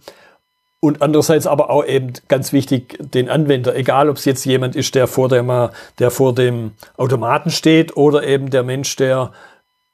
und 0.81 1.01
andererseits 1.01 1.47
aber 1.47 1.69
auch 1.69 1.85
eben 1.85 2.13
ganz 2.27 2.51
wichtig 2.51 2.97
den 2.99 3.29
Anwender, 3.29 3.75
egal 3.75 4.09
ob 4.09 4.17
es 4.17 4.25
jetzt 4.25 4.43
jemand 4.45 4.75
ist, 4.75 4.95
der 4.95 5.07
vor 5.07 5.29
dem, 5.29 5.69
der 5.99 6.11
vor 6.11 6.33
dem 6.35 6.71
Automaten 6.97 7.51
steht 7.51 7.95
oder 7.95 8.23
eben 8.23 8.49
der 8.49 8.63
Mensch, 8.63 8.95
der 8.95 9.31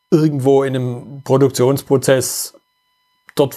irgendwo 0.09 0.63
in 0.63 0.75
einem 0.75 1.21
Produktionsprozess 1.25 2.55
dort 3.35 3.55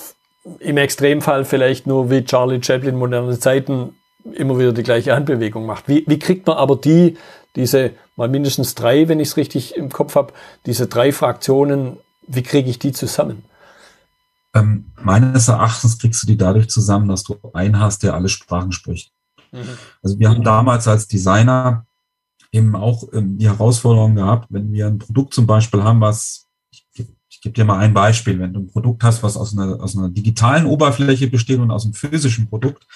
im 0.59 0.77
Extremfall 0.77 1.45
vielleicht 1.45 1.87
nur 1.87 2.11
wie 2.11 2.25
Charlie 2.25 2.63
Chaplin 2.63 2.97
moderne 2.97 3.39
Zeiten 3.39 3.95
immer 4.33 4.59
wieder 4.59 4.73
die 4.73 4.83
gleiche 4.83 5.15
Handbewegung 5.15 5.67
macht. 5.67 5.89
Wie, 5.89 6.05
wie 6.09 6.19
kriegt 6.19 6.49
man 6.49 6.57
aber 6.57 6.75
die, 6.75 7.17
diese 7.55 7.93
mal 8.17 8.29
mindestens 8.29 8.75
drei, 8.75 9.09
wenn 9.09 9.21
ich 9.21 9.29
es 9.29 9.37
richtig 9.37 9.77
im 9.77 9.91
Kopf 9.91 10.17
habe, 10.17 10.33
diese 10.67 10.89
drei 10.89 11.13
Fraktionen, 11.13 11.99
wie 12.27 12.43
kriege 12.43 12.69
ich 12.69 12.81
die 12.81 12.93
zusammen? 12.93 13.45
Ähm, 14.55 14.93
meines 15.01 15.49
Erachtens 15.49 15.99
kriegst 15.99 16.23
du 16.23 16.27
die 16.27 16.37
dadurch 16.37 16.69
zusammen, 16.69 17.09
dass 17.09 17.23
du 17.23 17.39
einen 17.53 17.79
hast, 17.79 18.03
der 18.03 18.15
alle 18.15 18.29
Sprachen 18.29 18.73
spricht. 18.73 19.13
Mhm. 19.53 19.79
Also 20.03 20.19
wir 20.19 20.29
haben 20.29 20.43
damals 20.43 20.89
als 20.89 21.07
Designer 21.07 21.87
eben 22.53 22.75
auch 22.75 23.05
ähm, 23.13 23.39
die 23.39 23.49
Herausforderung 23.49 24.17
gehabt, 24.17 24.49
wenn 24.51 24.73
wir 24.73 24.89
ein 24.89 24.99
Produkt 24.99 25.35
zum 25.35 25.47
Beispiel 25.47 25.83
haben, 25.83 26.01
was, 26.01 26.49
ich, 26.71 26.85
ich 26.95 27.41
gebe 27.41 27.55
dir 27.55 27.65
mal 27.65 27.79
ein 27.79 27.95
Beispiel. 27.95 28.39
Wenn 28.41 28.53
du 28.53 28.61
ein 28.61 28.71
Produkt 28.71 29.05
hast, 29.05 29.23
was 29.23 29.37
aus 29.37 29.57
einer, 29.57 29.81
aus 29.81 29.97
einer 29.97 30.09
digitalen 30.09 30.67
Oberfläche 30.67 31.29
besteht 31.29 31.61
und 31.61 31.71
aus 31.71 31.85
einem 31.85 31.95
physischen 31.95 32.49
Produkt, 32.49 32.87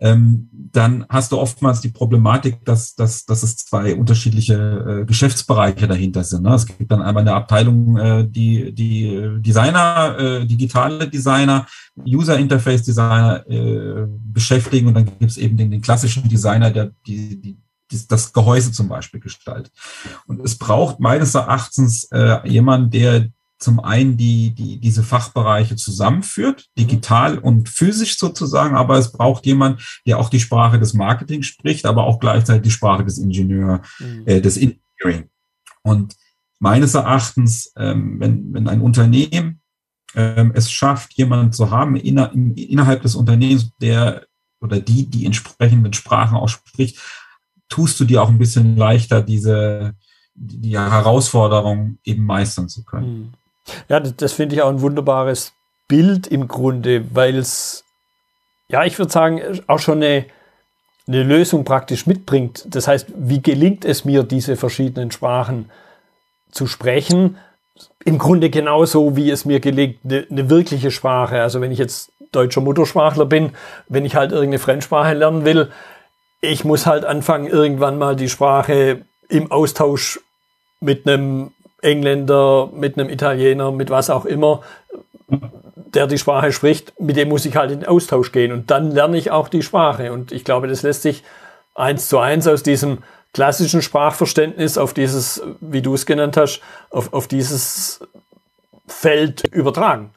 ähm, 0.00 0.48
dann 0.52 1.04
hast 1.08 1.32
du 1.32 1.38
oftmals 1.38 1.80
die 1.80 1.90
Problematik, 1.90 2.64
dass, 2.64 2.94
dass, 2.94 3.26
dass 3.26 3.42
es 3.42 3.56
zwei 3.56 3.94
unterschiedliche 3.94 5.02
äh, 5.02 5.04
Geschäftsbereiche 5.04 5.86
dahinter 5.86 6.24
sind. 6.24 6.42
Ne? 6.42 6.54
Es 6.54 6.66
gibt 6.66 6.90
dann 6.90 7.02
einmal 7.02 7.22
eine 7.22 7.34
Abteilung, 7.34 7.96
äh, 7.96 8.26
die, 8.26 8.72
die 8.72 9.40
Designer, 9.40 10.16
äh, 10.18 10.46
digitale 10.46 11.08
Designer, 11.08 11.66
User 12.06 12.38
Interface 12.38 12.82
Designer 12.82 13.44
äh, 13.48 14.06
beschäftigen 14.08 14.88
und 14.88 14.94
dann 14.94 15.04
gibt 15.04 15.30
es 15.30 15.36
eben 15.36 15.56
den, 15.56 15.70
den 15.70 15.82
klassischen 15.82 16.28
Designer, 16.28 16.70
der 16.70 16.92
die, 17.06 17.40
die 17.40 17.58
das 18.08 18.32
Gehäuse 18.32 18.72
zum 18.72 18.88
Beispiel 18.88 19.20
gestaltet. 19.20 19.72
Und 20.26 20.40
es 20.40 20.56
braucht 20.56 21.00
meines 21.00 21.34
Erachtens 21.34 22.04
äh, 22.12 22.48
jemand, 22.48 22.94
der 22.94 23.28
zum 23.60 23.78
einen 23.78 24.16
die, 24.16 24.54
die, 24.54 24.80
diese 24.80 25.02
Fachbereiche 25.02 25.76
zusammenführt, 25.76 26.68
digital 26.78 27.38
und 27.38 27.68
physisch 27.68 28.18
sozusagen, 28.18 28.74
aber 28.74 28.96
es 28.96 29.12
braucht 29.12 29.44
jemand, 29.44 30.00
der 30.06 30.18
auch 30.18 30.30
die 30.30 30.40
Sprache 30.40 30.80
des 30.80 30.94
Marketing 30.94 31.42
spricht, 31.42 31.84
aber 31.84 32.04
auch 32.04 32.18
gleichzeitig 32.18 32.62
die 32.62 32.70
Sprache 32.70 33.04
des 33.04 33.18
Ingenieur, 33.18 33.82
mhm. 33.98 34.22
äh, 34.26 34.40
des 34.40 34.56
Engineering. 34.56 35.28
Und 35.82 36.16
meines 36.58 36.94
Erachtens, 36.94 37.72
ähm, 37.76 38.18
wenn, 38.18 38.52
wenn 38.54 38.66
ein 38.66 38.80
Unternehmen 38.80 39.60
ähm, 40.14 40.52
es 40.54 40.70
schafft, 40.70 41.12
jemanden 41.14 41.52
zu 41.52 41.70
haben 41.70 41.96
inner, 41.96 42.32
innerhalb 42.32 43.02
des 43.02 43.14
Unternehmens, 43.14 43.70
der 43.80 44.26
oder 44.62 44.80
die 44.80 45.08
die 45.08 45.24
entsprechenden 45.24 45.92
Sprachen 45.92 46.36
auch 46.36 46.48
spricht, 46.48 46.98
tust 47.68 48.00
du 48.00 48.04
dir 48.04 48.22
auch 48.22 48.28
ein 48.28 48.38
bisschen 48.38 48.76
leichter, 48.76 49.22
diese 49.22 49.94
die 50.34 50.78
Herausforderung 50.78 51.98
eben 52.04 52.24
meistern 52.24 52.68
zu 52.68 52.84
können. 52.84 53.34
Ja, 53.88 54.00
das, 54.00 54.32
finde 54.32 54.54
ich 54.54 54.62
auch 54.62 54.68
ein 54.68 54.80
wunderbares 54.80 55.52
Bild 55.88 56.26
im 56.26 56.48
Grunde, 56.48 57.04
weil 57.14 57.36
es, 57.36 57.84
ja, 58.68 58.84
ich 58.84 58.98
würde 58.98 59.12
sagen, 59.12 59.40
auch 59.66 59.78
schon 59.78 60.02
eine, 60.02 60.26
eine 61.06 61.22
Lösung 61.22 61.64
praktisch 61.64 62.06
mitbringt. 62.06 62.64
Das 62.68 62.88
heißt, 62.88 63.08
wie 63.16 63.42
gelingt 63.42 63.84
es 63.84 64.04
mir, 64.04 64.22
diese 64.22 64.56
verschiedenen 64.56 65.10
Sprachen 65.10 65.70
zu 66.50 66.66
sprechen? 66.66 67.38
Im 68.04 68.18
Grunde 68.18 68.50
genauso, 68.50 69.16
wie 69.16 69.30
es 69.30 69.44
mir 69.44 69.60
gelingt, 69.60 69.98
eine, 70.04 70.26
eine 70.30 70.50
wirkliche 70.50 70.90
Sprache. 70.90 71.42
Also 71.42 71.60
wenn 71.60 71.72
ich 71.72 71.78
jetzt 71.78 72.12
deutscher 72.32 72.60
Muttersprachler 72.60 73.26
bin, 73.26 73.52
wenn 73.88 74.04
ich 74.04 74.14
halt 74.14 74.32
irgendeine 74.32 74.58
Fremdsprache 74.58 75.14
lernen 75.14 75.44
will, 75.44 75.70
ich 76.40 76.64
muss 76.64 76.86
halt 76.86 77.04
anfangen, 77.04 77.46
irgendwann 77.46 77.98
mal 77.98 78.16
die 78.16 78.28
Sprache 78.28 79.04
im 79.28 79.50
Austausch 79.50 80.20
mit 80.80 81.06
einem 81.06 81.52
Engländer, 81.82 82.70
mit 82.74 82.98
einem 82.98 83.08
Italiener, 83.08 83.72
mit 83.72 83.90
was 83.90 84.10
auch 84.10 84.24
immer, 84.24 84.62
der 85.94 86.06
die 86.06 86.18
Sprache 86.18 86.52
spricht, 86.52 86.98
mit 87.00 87.16
dem 87.16 87.28
muss 87.28 87.44
ich 87.46 87.56
halt 87.56 87.70
in 87.70 87.84
Austausch 87.84 88.32
gehen. 88.32 88.52
Und 88.52 88.70
dann 88.70 88.92
lerne 88.92 89.16
ich 89.16 89.30
auch 89.30 89.48
die 89.48 89.62
Sprache. 89.62 90.12
Und 90.12 90.32
ich 90.32 90.44
glaube, 90.44 90.68
das 90.68 90.82
lässt 90.82 91.02
sich 91.02 91.22
eins 91.74 92.08
zu 92.08 92.18
eins 92.18 92.46
aus 92.46 92.62
diesem 92.62 92.98
klassischen 93.32 93.82
Sprachverständnis 93.82 94.76
auf 94.76 94.92
dieses, 94.92 95.42
wie 95.60 95.82
du 95.82 95.94
es 95.94 96.06
genannt 96.06 96.36
hast, 96.36 96.60
auf, 96.90 97.12
auf 97.12 97.28
dieses 97.28 98.00
Feld 98.86 99.44
übertragen. 99.52 100.10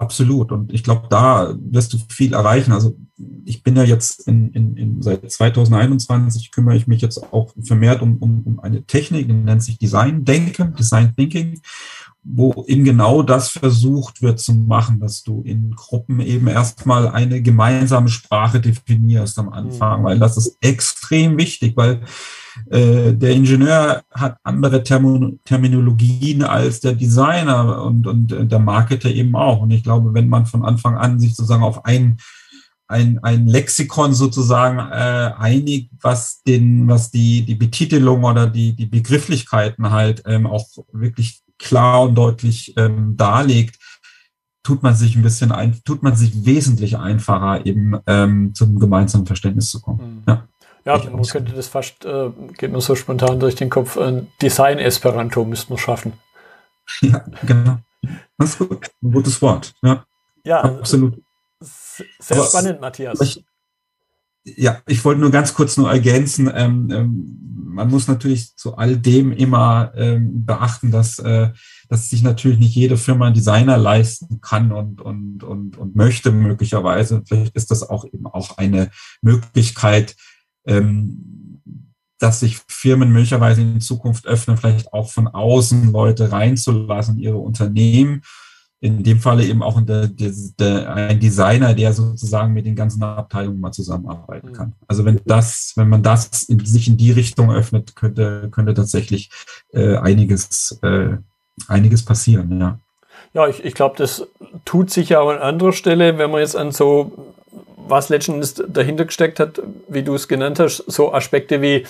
Absolut. 0.00 0.50
Und 0.50 0.72
ich 0.72 0.82
glaube, 0.82 1.08
da 1.10 1.54
wirst 1.60 1.92
du 1.92 1.98
viel 2.08 2.32
erreichen. 2.32 2.72
Also 2.72 2.96
ich 3.44 3.62
bin 3.62 3.76
ja 3.76 3.82
jetzt 3.82 4.26
in, 4.26 4.50
in, 4.52 4.76
in 4.78 5.02
seit 5.02 5.30
2021 5.30 6.52
kümmere 6.52 6.74
ich 6.74 6.86
mich 6.86 7.02
jetzt 7.02 7.22
auch 7.34 7.52
vermehrt 7.62 8.00
um, 8.00 8.16
um, 8.16 8.42
um 8.46 8.60
eine 8.60 8.82
Technik, 8.82 9.26
die 9.26 9.34
nennt 9.34 9.62
sich 9.62 9.76
Design 9.76 10.24
Denken, 10.24 10.74
Design 10.74 11.14
Thinking, 11.14 11.60
wo 12.22 12.64
eben 12.66 12.84
genau 12.84 13.22
das 13.22 13.48
versucht 13.48 14.20
wird 14.20 14.40
zu 14.40 14.54
machen, 14.54 15.00
dass 15.00 15.22
du 15.22 15.42
in 15.42 15.70
Gruppen 15.70 16.20
eben 16.20 16.48
erstmal 16.48 17.08
eine 17.08 17.40
gemeinsame 17.40 18.08
Sprache 18.08 18.60
definierst 18.60 19.38
am 19.38 19.48
Anfang, 19.48 20.00
mhm. 20.00 20.04
weil 20.04 20.18
das 20.18 20.36
ist 20.36 20.56
extrem 20.60 21.38
wichtig, 21.38 21.76
weil 21.76 22.02
äh, 22.68 23.14
der 23.14 23.30
Ingenieur 23.30 24.02
hat 24.10 24.36
andere 24.42 24.82
Term 24.82 25.38
Terminologien 25.44 26.42
als 26.42 26.80
der 26.80 26.92
Designer 26.92 27.82
und, 27.84 28.06
und 28.06 28.32
äh, 28.32 28.46
der 28.46 28.58
Marketer 28.58 29.10
eben 29.10 29.34
auch. 29.34 29.62
Und 29.62 29.70
ich 29.70 29.82
glaube, 29.82 30.12
wenn 30.12 30.28
man 30.28 30.44
von 30.44 30.64
Anfang 30.64 30.96
an 30.96 31.18
sich 31.18 31.34
sozusagen 31.34 31.62
auf 31.62 31.84
ein 31.84 32.18
ein, 32.90 33.20
ein 33.22 33.46
Lexikon 33.46 34.14
sozusagen 34.14 34.78
äh, 34.78 35.32
einigt, 35.38 35.92
was 36.00 36.42
den, 36.42 36.88
was 36.88 37.12
die, 37.12 37.42
die 37.42 37.54
Betitelung 37.54 38.24
oder 38.24 38.48
die, 38.48 38.74
die 38.74 38.86
Begrifflichkeiten 38.86 39.92
halt 39.92 40.24
ähm, 40.26 40.44
auch 40.44 40.66
wirklich 40.92 41.40
klar 41.60 42.02
und 42.02 42.14
deutlich 42.16 42.74
ähm, 42.76 43.16
darlegt, 43.16 43.78
tut 44.62 44.82
man 44.82 44.94
sich 44.94 45.16
ein 45.16 45.22
bisschen 45.22 45.52
ein, 45.52 45.80
tut 45.84 46.02
man 46.02 46.16
sich 46.16 46.44
wesentlich 46.44 46.98
einfacher, 46.98 47.64
eben 47.64 47.98
ähm, 48.06 48.54
zum 48.54 48.78
gemeinsamen 48.78 49.26
Verständnis 49.26 49.70
zu 49.70 49.80
kommen. 49.80 50.16
Mhm. 50.16 50.22
Ja. 50.26 50.48
Ja, 50.86 50.98
man 51.10 51.22
könnte 51.24 51.52
das 51.52 51.68
fast, 51.68 52.06
äh, 52.06 52.30
geht 52.56 52.72
mir 52.72 52.80
so 52.80 52.94
spontan 52.94 53.38
durch 53.38 53.54
den 53.54 53.68
Kopf, 53.68 53.98
ein 53.98 54.28
Design-Esperanto 54.40 55.44
müsste 55.44 55.70
man 55.70 55.78
schaffen. 55.78 56.14
Ja, 57.02 57.24
genau. 57.44 57.78
Das 58.36 58.50
ist 58.50 58.58
gut. 58.58 58.90
Ein 59.00 59.12
gutes 59.12 59.40
Wort. 59.42 59.74
Ja, 59.82 60.04
ja 60.44 60.62
absolut. 60.62 61.22
Sehr 61.60 62.36
Aber, 62.36 62.46
spannend, 62.46 62.80
Matthias. 62.80 63.20
Ich, 63.20 63.44
ja, 64.56 64.80
ich 64.86 65.04
wollte 65.04 65.20
nur 65.20 65.30
ganz 65.30 65.54
kurz 65.54 65.76
nur 65.76 65.90
ergänzen, 65.90 66.50
ähm, 66.54 66.90
ähm, 66.90 67.50
man 67.80 67.88
muss 67.88 68.08
natürlich 68.08 68.56
zu 68.56 68.76
all 68.76 68.96
dem 68.96 69.32
immer 69.32 69.92
ähm, 69.94 70.44
beachten, 70.44 70.90
dass, 70.90 71.18
äh, 71.18 71.50
dass 71.88 72.10
sich 72.10 72.22
natürlich 72.22 72.58
nicht 72.58 72.74
jede 72.74 72.96
Firma 72.96 73.26
einen 73.26 73.34
Designer 73.34 73.78
leisten 73.78 74.40
kann 74.40 74.72
und, 74.72 75.00
und, 75.00 75.44
und, 75.44 75.78
und 75.78 75.96
möchte 75.96 76.32
möglicherweise. 76.32 77.22
Vielleicht 77.26 77.54
ist 77.54 77.70
das 77.70 77.88
auch 77.88 78.04
eben 78.04 78.26
auch 78.26 78.58
eine 78.58 78.90
Möglichkeit, 79.22 80.16
ähm, 80.66 81.62
dass 82.18 82.40
sich 82.40 82.58
Firmen 82.68 83.12
möglicherweise 83.12 83.62
in 83.62 83.80
Zukunft 83.80 84.26
öffnen, 84.26 84.56
vielleicht 84.56 84.92
auch 84.92 85.10
von 85.10 85.26
außen 85.28 85.90
Leute 85.90 86.30
reinzulassen, 86.30 87.18
ihre 87.18 87.38
Unternehmen. 87.38 88.22
In 88.82 89.02
dem 89.02 89.20
Falle 89.20 89.44
eben 89.44 89.62
auch 89.62 89.78
der, 89.82 90.06
der, 90.06 90.32
der, 90.58 90.94
ein 90.94 91.20
Designer, 91.20 91.74
der 91.74 91.92
sozusagen 91.92 92.54
mit 92.54 92.64
den 92.64 92.74
ganzen 92.74 93.02
Abteilungen 93.02 93.60
mal 93.60 93.72
zusammenarbeiten 93.72 94.54
kann. 94.54 94.72
Also 94.88 95.04
wenn 95.04 95.20
das, 95.26 95.74
wenn 95.76 95.90
man 95.90 96.02
das 96.02 96.44
in, 96.44 96.64
sich 96.64 96.88
in 96.88 96.96
die 96.96 97.12
Richtung 97.12 97.52
öffnet, 97.52 97.94
könnte, 97.94 98.48
könnte 98.50 98.72
tatsächlich 98.72 99.30
äh, 99.74 99.96
einiges, 99.96 100.78
äh, 100.82 101.18
einiges 101.68 102.04
passieren, 102.04 102.58
ja. 102.58 102.78
Ja, 103.32 103.46
ich, 103.46 103.64
ich 103.64 103.74
glaube, 103.74 103.96
das 103.96 104.26
tut 104.64 104.90
sich 104.90 105.10
ja 105.10 105.20
auch 105.20 105.30
an 105.30 105.38
anderer 105.38 105.72
Stelle, 105.72 106.18
wenn 106.18 106.30
man 106.30 106.40
jetzt 106.40 106.56
an 106.56 106.72
so 106.72 107.12
was 107.90 108.08
letztendlich 108.08 108.54
dahinter 108.68 109.04
gesteckt 109.04 109.40
hat, 109.40 109.60
wie 109.88 110.02
du 110.02 110.14
es 110.14 110.28
genannt 110.28 110.58
hast, 110.58 110.78
so 110.86 111.12
Aspekte 111.12 111.60
wie 111.60 111.86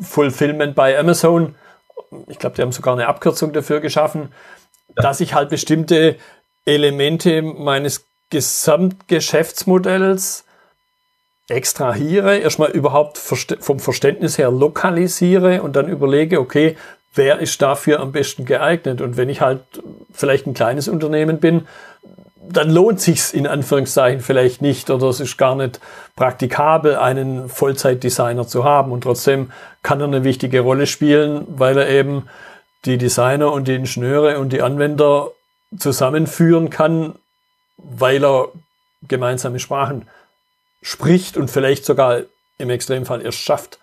Fulfillment 0.00 0.74
bei 0.74 0.98
Amazon. 0.98 1.54
Ich 2.28 2.38
glaube, 2.38 2.56
die 2.56 2.62
haben 2.62 2.72
sogar 2.72 2.94
eine 2.94 3.06
Abkürzung 3.06 3.52
dafür 3.52 3.80
geschaffen. 3.80 4.28
Dass 4.96 5.20
ich 5.20 5.34
halt 5.34 5.50
bestimmte 5.50 6.16
Elemente 6.64 7.42
meines 7.42 8.06
Gesamtgeschäftsmodells 8.30 10.44
extrahiere, 11.48 12.38
erstmal 12.38 12.70
überhaupt 12.70 13.18
vom 13.18 13.78
Verständnis 13.78 14.38
her 14.38 14.50
lokalisiere 14.50 15.62
und 15.62 15.76
dann 15.76 15.88
überlege, 15.88 16.40
okay, 16.40 16.76
wer 17.14 17.38
ist 17.38 17.60
dafür 17.60 18.00
am 18.00 18.12
besten 18.12 18.46
geeignet? 18.46 19.00
Und 19.00 19.16
wenn 19.16 19.28
ich 19.28 19.40
halt 19.40 19.60
vielleicht 20.12 20.46
ein 20.46 20.54
kleines 20.54 20.88
Unternehmen 20.88 21.38
bin, 21.38 21.66
dann 22.46 22.70
lohnt 22.70 23.00
sich's 23.00 23.32
in 23.32 23.46
Anführungszeichen 23.46 24.20
vielleicht 24.20 24.62
nicht 24.62 24.90
oder 24.90 25.08
es 25.08 25.20
ist 25.20 25.38
gar 25.38 25.54
nicht 25.54 25.80
praktikabel, 26.16 26.96
einen 26.96 27.48
Vollzeitdesigner 27.48 28.46
zu 28.46 28.64
haben. 28.64 28.92
Und 28.92 29.02
trotzdem 29.02 29.50
kann 29.82 30.00
er 30.00 30.06
eine 30.06 30.24
wichtige 30.24 30.60
Rolle 30.60 30.86
spielen, 30.86 31.46
weil 31.48 31.78
er 31.78 31.88
eben 31.88 32.28
die 32.84 32.98
Designer 32.98 33.52
und 33.52 33.68
die 33.68 33.74
Ingenieure 33.74 34.38
und 34.38 34.52
die 34.52 34.62
Anwender 34.62 35.30
zusammenführen 35.76 36.70
kann, 36.70 37.14
weil 37.76 38.24
er 38.24 38.48
gemeinsame 39.08 39.58
Sprachen 39.58 40.06
spricht 40.82 41.36
und 41.36 41.50
vielleicht 41.50 41.84
sogar 41.84 42.22
im 42.58 42.70
Extremfall 42.70 43.22
erst 43.22 43.38
schafft. 43.38 43.78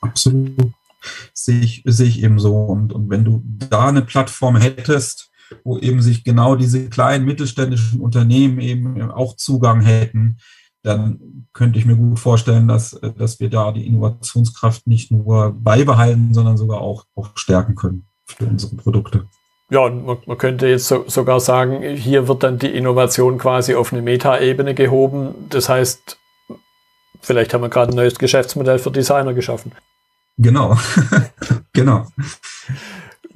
Absolut. 0.00 0.72
Sehe 1.32 1.60
ich, 1.60 1.82
sehe 1.84 2.08
ich 2.08 2.22
eben 2.22 2.38
so. 2.38 2.54
Und, 2.56 2.92
und 2.92 3.10
wenn 3.10 3.24
du 3.24 3.42
da 3.44 3.88
eine 3.88 4.02
Plattform 4.02 4.56
hättest, 4.56 5.30
wo 5.64 5.78
eben 5.78 6.02
sich 6.02 6.24
genau 6.24 6.56
diese 6.56 6.88
kleinen 6.88 7.24
mittelständischen 7.24 8.00
Unternehmen 8.00 8.60
eben 8.60 9.10
auch 9.10 9.36
Zugang 9.36 9.80
hätten, 9.80 10.38
dann 10.82 11.46
könnte 11.52 11.78
ich 11.78 11.86
mir 11.86 11.96
gut 11.96 12.18
vorstellen, 12.18 12.68
dass, 12.68 13.00
dass 13.18 13.40
wir 13.40 13.50
da 13.50 13.72
die 13.72 13.86
Innovationskraft 13.86 14.86
nicht 14.86 15.10
nur 15.10 15.52
beibehalten, 15.52 16.32
sondern 16.32 16.56
sogar 16.56 16.80
auch, 16.80 17.04
auch 17.14 17.30
stärken 17.34 17.74
können 17.74 18.06
für 18.26 18.46
unsere 18.46 18.76
Produkte. 18.76 19.26
Ja, 19.70 19.80
und 19.80 20.06
man, 20.06 20.16
man 20.26 20.38
könnte 20.38 20.66
jetzt 20.66 20.86
so, 20.86 21.04
sogar 21.08 21.40
sagen, 21.40 21.82
hier 21.82 22.26
wird 22.26 22.42
dann 22.42 22.58
die 22.58 22.74
Innovation 22.74 23.38
quasi 23.38 23.74
auf 23.74 23.92
eine 23.92 24.02
Metaebene 24.02 24.74
gehoben. 24.74 25.34
Das 25.50 25.68
heißt, 25.68 26.18
vielleicht 27.20 27.52
haben 27.52 27.62
wir 27.62 27.68
gerade 27.68 27.92
ein 27.92 27.96
neues 27.96 28.18
Geschäftsmodell 28.18 28.78
für 28.78 28.90
Designer 28.90 29.34
geschaffen. 29.34 29.72
Genau, 30.38 30.78
genau. 31.72 32.06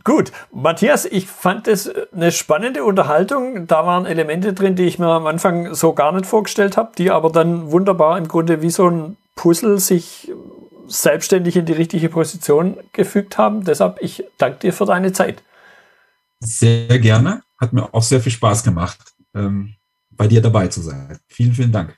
Gut, 0.04 0.32
Matthias, 0.52 1.04
ich 1.04 1.26
fand 1.26 1.68
es 1.68 1.90
eine 2.12 2.32
spannende 2.32 2.84
Unterhaltung. 2.84 3.66
Da 3.66 3.86
waren 3.86 4.06
Elemente 4.06 4.52
drin, 4.52 4.74
die 4.74 4.84
ich 4.84 4.98
mir 4.98 5.08
am 5.08 5.26
Anfang 5.26 5.74
so 5.74 5.92
gar 5.92 6.12
nicht 6.12 6.26
vorgestellt 6.26 6.76
habe, 6.76 6.92
die 6.98 7.10
aber 7.10 7.30
dann 7.30 7.70
wunderbar 7.70 8.18
im 8.18 8.26
Grunde 8.26 8.62
wie 8.62 8.70
so 8.70 8.88
ein 8.88 9.16
Puzzle 9.36 9.78
sich 9.78 10.32
selbstständig 10.88 11.56
in 11.56 11.66
die 11.66 11.72
richtige 11.72 12.08
Position 12.08 12.76
gefügt 12.92 13.38
haben. 13.38 13.64
Deshalb, 13.64 13.98
ich 14.00 14.24
danke 14.38 14.58
dir 14.58 14.72
für 14.72 14.86
deine 14.86 15.12
Zeit. 15.12 15.42
Sehr 16.40 16.98
gerne. 16.98 17.42
Hat 17.58 17.72
mir 17.72 17.94
auch 17.94 18.02
sehr 18.02 18.20
viel 18.20 18.32
Spaß 18.32 18.64
gemacht, 18.64 18.98
ähm, 19.34 19.74
bei 20.10 20.26
dir 20.26 20.42
dabei 20.42 20.66
zu 20.66 20.80
sein. 20.80 21.18
Vielen, 21.28 21.52
vielen 21.52 21.72
Dank. 21.72 21.96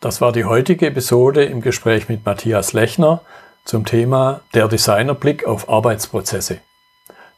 Das 0.00 0.20
war 0.22 0.32
die 0.32 0.44
heutige 0.44 0.86
Episode 0.86 1.44
im 1.44 1.60
Gespräch 1.60 2.08
mit 2.08 2.24
Matthias 2.24 2.72
Lechner 2.72 3.20
zum 3.66 3.84
Thema 3.84 4.40
der 4.54 4.68
Designerblick 4.68 5.44
auf 5.44 5.68
Arbeitsprozesse. 5.68 6.60